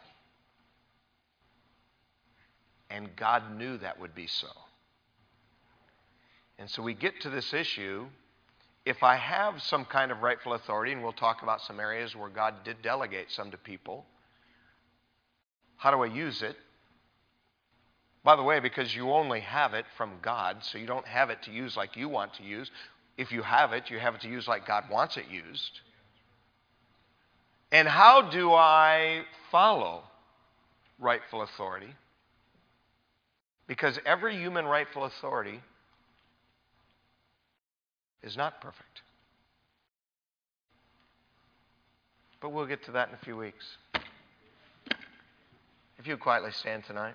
And 2.89 3.15
God 3.17 3.59
knew 3.59 3.77
that 3.79 4.01
would 4.01 4.15
be 4.15 4.27
so. 4.27 4.49
And 6.59 6.71
so 6.71 6.83
we 6.83 6.95
get 6.95 7.21
to 7.23 7.31
this 7.31 7.53
issue. 7.53 8.07
If 8.85 9.03
I 9.03 9.17
have 9.17 9.63
some 9.63 9.85
kind 9.85 10.13
of 10.13 10.23
rightful 10.23 10.55
authority, 10.55 10.93
and 10.93 11.03
we'll 11.03 11.13
talk 11.13 11.43
about 11.43 11.63
some 11.63 11.81
areas 11.81 12.15
where 12.15 12.29
God 12.29 12.55
did 12.65 12.83
delegate 12.83 13.31
some 13.31 13.51
to 13.51 13.57
people, 13.57 14.05
how 15.77 15.91
do 15.91 16.03
I 16.03 16.07
use 16.07 16.43
it? 16.43 16.57
By 18.23 18.37
the 18.37 18.43
way, 18.43 18.61
because 18.61 18.95
you 18.95 19.11
only 19.11 19.41
have 19.41 19.75
it 19.75 19.85
from 19.97 20.13
God, 20.23 20.65
so 20.65 20.79
you 20.79 20.87
don't 20.87 21.07
have 21.07 21.31
it 21.31 21.43
to 21.43 21.51
use 21.51 21.77
like 21.77 21.97
you 21.97 22.09
want 22.09 22.35
to 22.35 22.43
use. 22.43 22.71
If 23.19 23.33
you 23.33 23.43
have 23.43 23.73
it, 23.73 23.91
you 23.91 23.99
have 23.99 24.15
it 24.15 24.23
to 24.23 24.29
use 24.29 24.49
like 24.49 24.67
God 24.67 24.85
wants 24.91 25.17
it 25.17 25.27
used. 25.31 25.81
And 27.71 27.87
how 27.89 28.31
do 28.31 28.53
I 28.53 29.25
follow 29.51 30.05
rightful 30.99 31.43
authority? 31.43 31.95
Because 33.67 33.99
every 34.07 34.37
human 34.37 34.65
rightful 34.65 35.05
authority 35.05 35.61
is 38.25 38.37
not 38.37 38.61
perfect. 38.61 39.03
But 42.41 42.51
we'll 42.51 42.67
get 42.67 42.85
to 42.85 42.93
that 42.93 43.09
in 43.09 43.15
a 43.15 43.25
few 43.25 43.37
weeks. 43.37 43.65
If 45.99 46.07
you 46.07 46.17
quietly 46.17 46.51
stand 46.53 46.85
tonight. 46.85 47.15